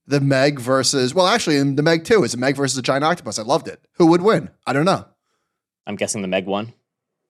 [0.07, 3.03] the Meg versus, well, actually, in the Meg too, is a Meg versus a giant
[3.05, 3.37] octopus.
[3.37, 3.79] I loved it.
[3.93, 4.49] Who would win?
[4.65, 5.05] I don't know.
[5.85, 6.73] I'm guessing the Meg one,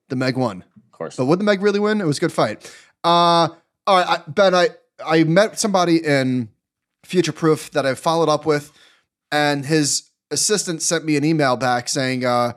[0.08, 0.64] The Meg won.
[0.86, 1.16] of course.
[1.16, 2.00] But would the Meg really win?
[2.00, 2.74] It was a good fight.
[3.04, 3.48] Uh,
[3.86, 4.68] all right, I, Ben, I,
[5.04, 6.48] I met somebody in
[7.04, 8.72] Future Proof that I followed up with,
[9.30, 12.52] and his assistant sent me an email back saying uh,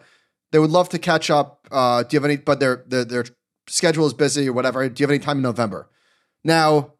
[0.51, 1.67] they would love to catch up.
[1.71, 2.37] Uh, do you have any?
[2.37, 3.25] But their, their their
[3.67, 4.87] schedule is busy or whatever.
[4.87, 5.89] Do you have any time in November?
[6.43, 6.93] Now,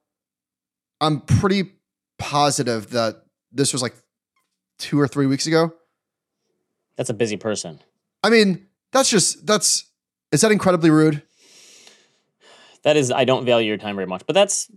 [1.00, 1.74] I'm pretty
[2.18, 3.94] positive that this was like
[4.80, 5.74] two or three weeks ago.
[6.98, 7.80] That's a busy person.
[8.24, 9.86] I mean, that's just that's
[10.32, 11.22] is that incredibly rude?
[12.86, 14.24] That is, I don't value your time very much.
[14.26, 14.72] But that's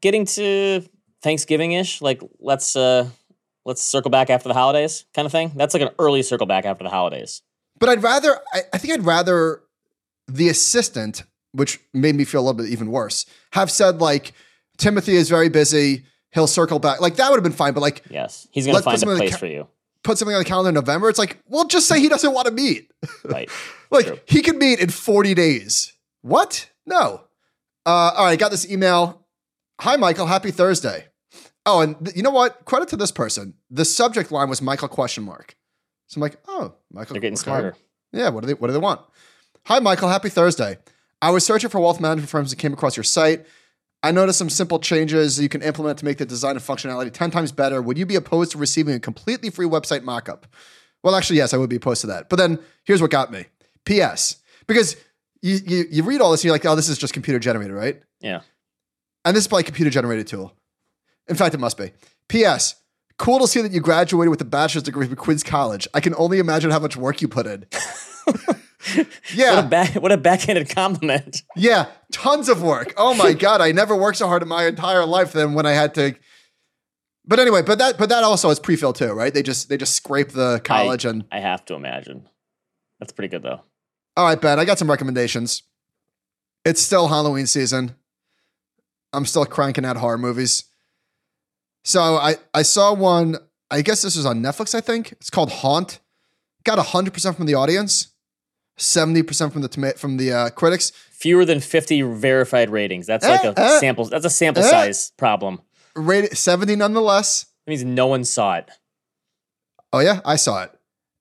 [0.00, 0.82] getting to
[1.22, 2.02] Thanksgiving ish.
[2.02, 3.08] Like let's uh
[3.64, 5.52] let's circle back after the holidays, kind of thing.
[5.54, 7.42] That's like an early circle back after the holidays.
[7.78, 9.62] But I'd rather, I, I think I'd rather
[10.28, 14.32] the assistant, which made me feel a little bit even worse, have said, like,
[14.78, 16.04] Timothy is very busy.
[16.30, 17.00] He'll circle back.
[17.00, 17.74] Like, that would have been fine.
[17.74, 19.66] But, like, Yes, he's gonna find a some in the place ca- for you.
[20.04, 21.08] put something on the calendar in November.
[21.08, 22.90] It's like, well, just say he doesn't want to meet.
[23.24, 23.50] Right.
[23.90, 24.20] like, True.
[24.26, 25.92] he can meet in 40 days.
[26.22, 26.70] What?
[26.86, 27.22] No.
[27.84, 29.26] Uh, all right, got this email.
[29.80, 30.26] Hi, Michael.
[30.26, 31.06] Happy Thursday.
[31.66, 32.64] Oh, and th- you know what?
[32.64, 33.54] Credit to this person.
[33.70, 35.56] The subject line was Michael question mark.
[36.06, 37.14] So I'm like, oh, Michael.
[37.14, 37.44] They're getting okay.
[37.44, 37.76] smarter.
[38.12, 39.00] Yeah, what do they what do they want?
[39.66, 40.78] Hi Michael, happy Thursday.
[41.22, 43.46] I was searching for wealth management firms and came across your site.
[44.02, 47.30] I noticed some simple changes you can implement to make the design and functionality 10
[47.30, 47.80] times better.
[47.80, 50.42] Would you be opposed to receiving a completely free website mockup?
[51.04, 52.28] Well, actually, yes, I would be opposed to that.
[52.28, 53.46] But then here's what got me.
[53.84, 54.36] P.S.
[54.66, 54.96] Because
[55.42, 57.74] you, you, you read all this and you're like, oh, this is just computer generated,
[57.74, 58.00] right?
[58.20, 58.40] Yeah.
[59.24, 60.54] And this is probably a computer generated tool.
[61.28, 61.92] In fact, it must be.
[62.28, 62.76] P.S.
[63.18, 65.86] Cool to see that you graduated with a bachelor's degree from Queens College.
[65.92, 67.66] I can only imagine how much work you put in.
[69.34, 69.56] yeah.
[69.56, 71.42] What a back, what a backhanded compliment.
[71.56, 72.94] Yeah, tons of work.
[72.96, 75.72] Oh my god, I never worked so hard in my entire life than when I
[75.72, 76.14] had to.
[77.24, 79.32] But anyway, but that but that also is pre-fill too, right?
[79.32, 82.28] They just they just scrape the college and I have to imagine.
[82.98, 83.60] That's pretty good though.
[84.16, 84.58] All right, Ben.
[84.58, 85.62] I got some recommendations.
[86.64, 87.94] It's still Halloween season.
[89.12, 90.64] I'm still cranking out horror movies.
[91.84, 93.36] So I I saw one.
[93.70, 94.74] I guess this was on Netflix.
[94.74, 95.98] I think it's called Haunt.
[96.64, 98.08] Got hundred percent from the audience,
[98.76, 100.92] seventy percent from the toma- from the uh, critics.
[101.10, 103.06] Fewer than 50 verified ratings.
[103.06, 104.06] That's like Eh, a eh, sample.
[104.06, 104.68] That's a sample eh.
[104.70, 105.60] size problem.
[105.94, 107.46] Rated seventy nonetheless.
[107.66, 108.70] That means no one saw it.
[109.92, 110.70] Oh yeah, I saw it.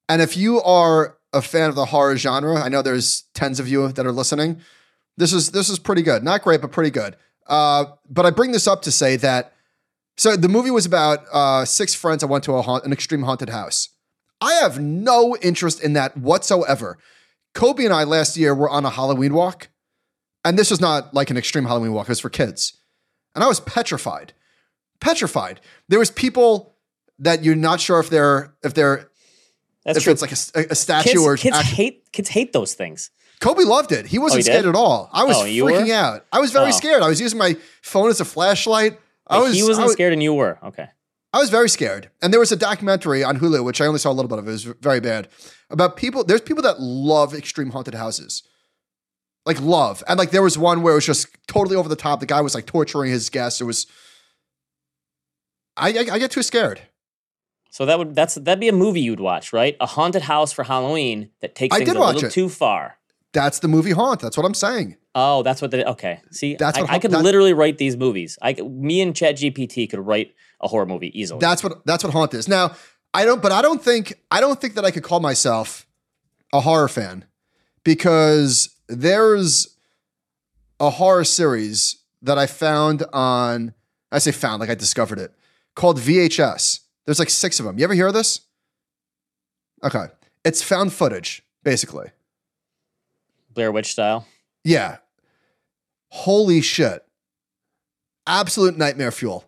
[0.09, 3.67] And if you are a fan of the horror genre, I know there's tens of
[3.67, 4.61] you that are listening.
[5.17, 6.23] This is this is pretty good.
[6.23, 7.15] Not great, but pretty good.
[7.47, 9.53] Uh, but I bring this up to say that
[10.17, 13.23] so the movie was about uh, six friends that went to a haunt, an extreme
[13.23, 13.89] haunted house.
[14.39, 16.97] I have no interest in that whatsoever.
[17.53, 19.69] Kobe and I last year were on a Halloween walk,
[20.43, 22.07] and this was not like an extreme Halloween walk.
[22.07, 22.79] It was for kids,
[23.35, 24.33] and I was petrified,
[24.99, 25.59] petrified.
[25.87, 26.75] There was people
[27.19, 29.10] that you're not sure if they're if they're
[29.85, 30.13] That's if true.
[30.13, 33.09] it's like a, a statue kids, or kids act- hate kids hate those things.
[33.39, 34.05] Kobe loved it.
[34.05, 34.69] He wasn't Oh, he scared did?
[34.69, 35.09] at all.
[35.11, 35.93] I was Oh, freaking were?
[35.93, 36.25] out.
[36.31, 36.71] I was very Oh.
[36.71, 37.01] scared.
[37.01, 38.99] I was using my phone as a flashlight.
[39.25, 40.59] I was he wasn't was, scared and you were.
[40.63, 40.87] Okay.
[41.33, 42.11] I was very scared.
[42.21, 44.47] And there was a documentary on Hulu, which I only saw a little bit of.
[44.47, 45.29] It was very bad.
[45.71, 48.43] About people, there's people that love extreme haunted houses.
[49.45, 50.03] Like love.
[50.07, 52.19] And like there was one where it was just totally over the top.
[52.19, 53.59] The guy was like torturing his guests.
[53.59, 53.87] It was
[55.77, 56.81] I I, I get too scared.
[57.71, 59.75] So that would that's that'd be a movie you'd watch, right?
[59.79, 62.33] A haunted house for Halloween that takes I things did a watch little it.
[62.33, 62.97] too far.
[63.33, 64.19] That's the movie Haunt.
[64.19, 64.97] That's what I'm saying.
[65.15, 66.21] Oh, that's what they okay.
[66.31, 68.37] See, That's I, what I could that- literally write these movies.
[68.41, 71.39] I me and Chat GPT could write a horror movie easily.
[71.39, 72.47] That's what that's what haunt is.
[72.47, 72.75] Now,
[73.13, 75.87] I don't but I don't think I don't think that I could call myself
[76.53, 77.25] a horror fan
[77.85, 79.75] because there's
[80.79, 83.73] a horror series that I found on
[84.11, 85.33] I say found like I discovered it
[85.75, 86.80] called VHS.
[87.05, 87.77] There's like 6 of them.
[87.77, 88.41] You ever hear of this?
[89.83, 90.05] Okay.
[90.43, 92.09] It's found footage basically.
[93.53, 94.27] Blair Witch style.
[94.63, 94.97] Yeah.
[96.09, 97.03] Holy shit.
[98.27, 99.45] Absolute nightmare fuel.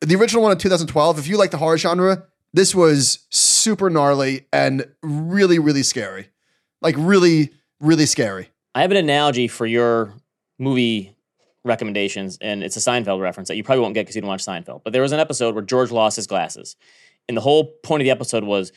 [0.00, 4.46] The original one in 2012, if you like the horror genre, This was super gnarly
[4.52, 6.28] and really, really scary.
[6.82, 8.48] Like really, really scary.
[8.74, 10.14] I have an analogy for your
[10.58, 11.16] movie
[11.64, 14.44] recommendations, and it's a Seinfeld reference that you probably won't get because you don't watch
[14.44, 14.82] Seinfeld.
[14.84, 16.76] But there was an episode where George lost his glasses.
[17.28, 18.72] And the whole point of the episode was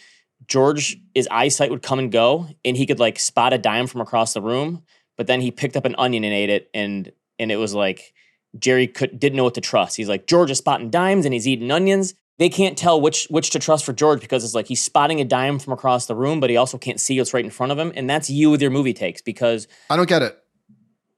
[0.47, 4.01] George, his eyesight would come and go, and he could like spot a dime from
[4.01, 4.83] across the room.
[5.17, 8.13] But then he picked up an onion and ate it, and and it was like
[8.57, 9.95] Jerry could didn't know what to trust.
[9.95, 12.13] He's like George is spotting dimes and he's eating onions.
[12.39, 15.25] They can't tell which which to trust for George because it's like he's spotting a
[15.25, 17.77] dime from across the room, but he also can't see what's right in front of
[17.79, 17.91] him.
[17.95, 20.42] And that's you with your movie takes because I don't get it.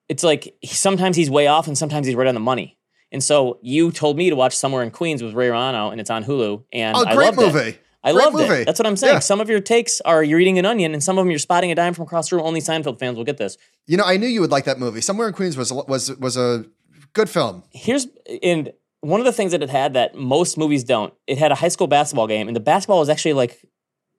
[0.09, 2.77] It's like sometimes he's way off and sometimes he's right on the money.
[3.11, 6.09] And so you told me to watch Somewhere in Queens with Ray Romano, and it's
[6.09, 6.63] on Hulu.
[6.73, 7.59] And Oh, I loved movie.
[7.59, 7.79] It.
[8.03, 8.61] I Great loved movie.
[8.61, 8.65] it.
[8.65, 9.15] That's what I'm saying.
[9.15, 9.19] Yeah.
[9.19, 11.71] Some of your takes are you're eating an onion, and some of them you're spotting
[11.71, 12.45] a dime from across the room.
[12.45, 13.57] Only Seinfeld fans will get this.
[13.87, 15.01] You know, I knew you would like that movie.
[15.01, 16.65] Somewhere in Queens was was was a
[17.13, 17.63] good film.
[17.71, 18.07] Here's
[18.43, 21.13] and one of the things that it had that most movies don't.
[21.25, 23.63] It had a high school basketball game, and the basketball was actually like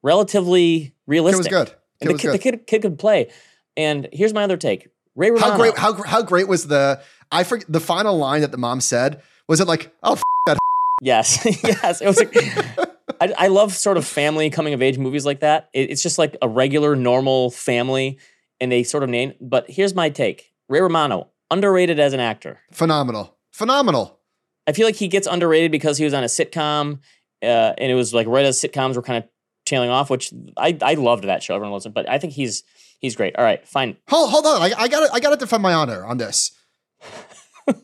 [0.02, 1.52] relatively realistic.
[1.52, 1.74] It was good.
[2.00, 3.30] It And the kid, the kid, kid could play.
[3.76, 4.88] And here's my other take.
[5.16, 5.50] Ray Romano.
[5.52, 5.78] How great?
[5.78, 7.00] How how great was the?
[7.32, 9.20] I forget the final line that the mom said.
[9.48, 10.58] Was it like, oh, f- that?
[11.02, 12.00] Yes, yes.
[12.00, 12.18] It was.
[12.18, 12.36] Like,
[13.20, 15.68] I, I love sort of family coming of age movies like that.
[15.72, 18.18] It- it's just like a regular, normal family,
[18.60, 19.32] and they sort of name.
[19.40, 22.58] But here's my take: Ray Romano underrated as an actor.
[22.72, 24.18] phenomenal, phenomenal.
[24.66, 26.98] I feel like he gets underrated because he was on a sitcom,
[27.42, 27.46] uh,
[27.78, 29.30] and it was like right as sitcoms were kind of
[29.66, 31.54] tailing off, which I I loved that show.
[31.54, 32.64] Everyone loves it, but I think he's
[33.00, 33.36] he's great.
[33.36, 33.96] All right, fine.
[34.08, 36.52] Hold hold on, I, I got to I got to defend my honor on this.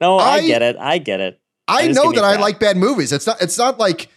[0.00, 0.76] No, I, I- get it.
[0.76, 1.40] I get it.
[1.70, 3.12] I just know that I like bad movies.
[3.12, 3.42] It's not.
[3.42, 4.08] It's not like.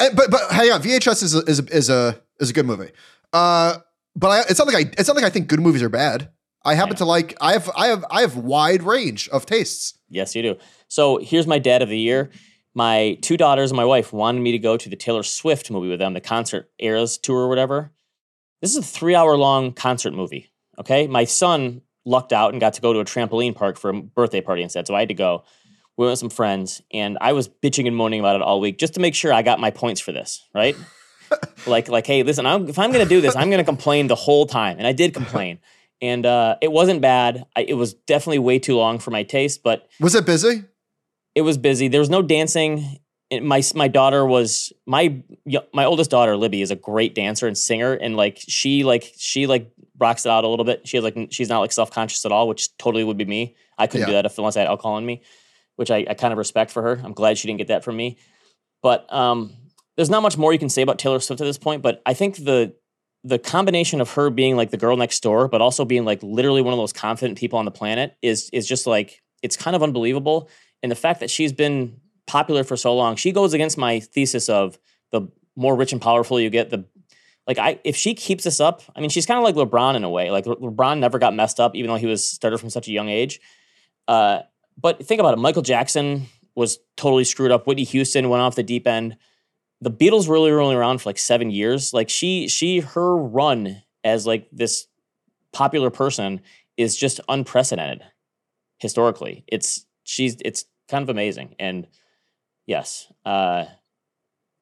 [0.00, 2.66] eh, But but hang on, VHS is a, is a, is a is a good
[2.66, 2.90] movie.
[3.32, 3.78] Uh,
[4.14, 6.28] but I, it's not like I it's not like I think good movies are bad.
[6.62, 6.96] I happen know.
[6.98, 7.34] to like.
[7.40, 9.98] I have I have I have wide range of tastes.
[10.10, 10.56] Yes, you do.
[10.88, 12.30] So here's my dad of the year.
[12.74, 15.88] My two daughters and my wife wanted me to go to the Taylor Swift movie
[15.88, 17.90] with them, the concert eras tour or whatever.
[18.60, 20.52] This is a three hour long concert movie.
[20.78, 21.06] Okay.
[21.06, 24.40] My son lucked out and got to go to a trampoline park for a birthday
[24.40, 24.86] party instead.
[24.86, 25.44] So I had to go.
[25.96, 28.78] We went with some friends and I was bitching and moaning about it all week
[28.78, 30.76] just to make sure I got my points for this, right?
[31.66, 34.06] like, like, hey, listen, I'm, if I'm going to do this, I'm going to complain
[34.06, 34.78] the whole time.
[34.78, 35.58] And I did complain.
[36.00, 37.44] And uh, it wasn't bad.
[37.54, 40.64] I, it was definitely way too long for my taste, but Was it busy?
[41.40, 41.88] It was busy.
[41.88, 42.98] There was no dancing.
[43.30, 45.22] And My my daughter was my
[45.72, 49.46] my oldest daughter Libby is a great dancer and singer, and like she like she
[49.46, 50.86] like rocks it out a little bit.
[50.86, 53.54] She has like she's not like self conscious at all, which totally would be me.
[53.78, 55.22] I couldn't do that if unless I had alcohol in me,
[55.76, 57.00] which I, I kind of respect for her.
[57.04, 58.18] I'm glad she didn't get that from me.
[58.82, 59.52] But um,
[59.96, 61.82] there's not much more you can say about Taylor Swift at this point.
[61.82, 62.74] But I think the
[63.22, 66.62] the combination of her being like the girl next door, but also being like literally
[66.62, 69.82] one of those confident people on the planet is is just like it's kind of
[69.82, 70.50] unbelievable.
[70.82, 74.48] And the fact that she's been popular for so long, she goes against my thesis
[74.48, 74.78] of
[75.10, 76.84] the more rich and powerful you get, the
[77.46, 80.04] like I if she keeps this up, I mean she's kind of like LeBron in
[80.04, 80.30] a way.
[80.30, 82.92] Like Le- LeBron never got messed up, even though he was started from such a
[82.92, 83.40] young age.
[84.06, 84.40] Uh,
[84.80, 87.66] but think about it, Michael Jackson was totally screwed up.
[87.66, 89.16] Whitney Houston went off the deep end
[89.80, 91.92] the Beatles really were only around for like seven years.
[91.92, 94.86] Like she, she, her run as like this
[95.52, 96.40] popular person
[96.76, 98.02] is just unprecedented
[98.78, 99.44] historically.
[99.46, 101.54] It's she's it's kind of amazing.
[101.58, 101.86] And
[102.66, 103.64] yes, uh,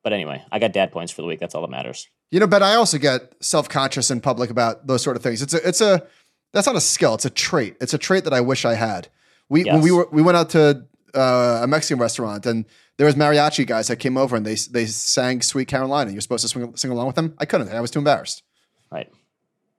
[0.05, 1.41] but anyway, I got dad points for the week.
[1.41, 2.09] That's all that matters.
[2.31, 5.43] You know, but I also get self conscious in public about those sort of things.
[5.43, 6.07] It's a, it's a,
[6.53, 7.15] that's not a skill.
[7.15, 7.77] It's a trait.
[7.81, 9.09] It's a trait that I wish I had.
[9.49, 12.67] We when we were we went out to uh, a Mexican restaurant and
[12.99, 16.43] there was mariachi guys that came over and they they sang "Sweet Carolina." You're supposed
[16.43, 17.35] to swing, sing along with them.
[17.39, 17.71] I couldn't.
[17.71, 18.43] I was too embarrassed.
[18.91, 19.11] Right.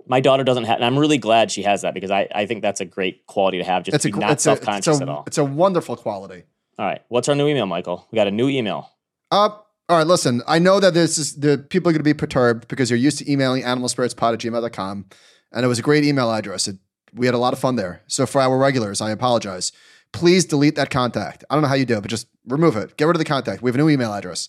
[0.09, 2.61] My daughter doesn't have, and I'm really glad she has that because I, I think
[2.61, 3.83] that's a great quality to have.
[3.83, 5.23] Just It's to a not self it's conscious a, at all.
[5.27, 6.43] It's a wonderful quality.
[6.77, 7.01] All right.
[7.09, 8.07] What's our new email, Michael?
[8.11, 8.89] We got a new email.
[9.31, 9.49] Uh,
[9.89, 12.67] all right, listen, I know that this is the people are going to be perturbed
[12.67, 15.05] because you're used to emailing animalspiritspod at gmail.com.
[15.51, 16.67] And it was a great email address.
[16.67, 16.77] It,
[17.13, 18.03] we had a lot of fun there.
[18.05, 19.71] So for our regulars, I apologize.
[20.11, 21.43] Please delete that contact.
[21.49, 22.97] I don't know how you do it, but just remove it.
[22.97, 23.63] Get rid of the contact.
[23.63, 24.47] We have a new email address.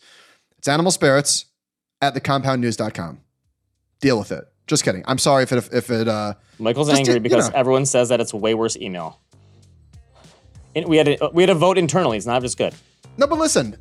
[0.59, 1.47] It's animalspirits
[2.03, 3.21] at thecompoundnews.com.
[4.01, 4.45] Deal with it.
[4.71, 5.03] Just kidding.
[5.09, 7.57] I'm sorry if it, if it, uh, Michael's angry to- you because know.
[7.57, 9.19] everyone says that it's a way worse email.
[10.77, 12.17] And we had a, we had a vote internally.
[12.17, 12.73] It's not just good.
[13.17, 13.77] no, but listen,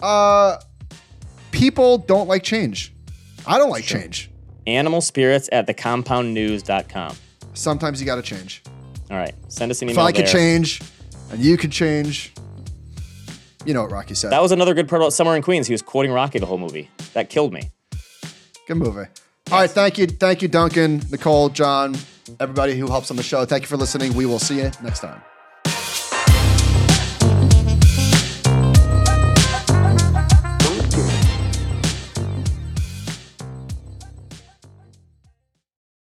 [0.00, 0.56] uh,
[1.52, 2.92] people don't like change.
[3.46, 4.32] I don't like change.
[4.66, 7.14] Animal spirits at thecompoundnews.com.
[7.54, 8.64] Sometimes you got to change.
[9.12, 9.36] All right.
[9.46, 10.04] Send us an email.
[10.04, 10.08] If.
[10.08, 10.82] I could change
[11.30, 12.32] and you could change,
[13.64, 14.32] you know what Rocky said.
[14.32, 15.68] That was another good part about Summer in Queens.
[15.68, 16.90] He was quoting Rocky the whole movie.
[17.12, 17.70] That killed me.
[18.66, 19.06] Good movie.
[19.52, 21.94] All right, thank you, thank you, Duncan, Nicole, John,
[22.40, 23.44] everybody who helps on the show.
[23.44, 24.14] Thank you for listening.
[24.14, 25.20] We will see you next time.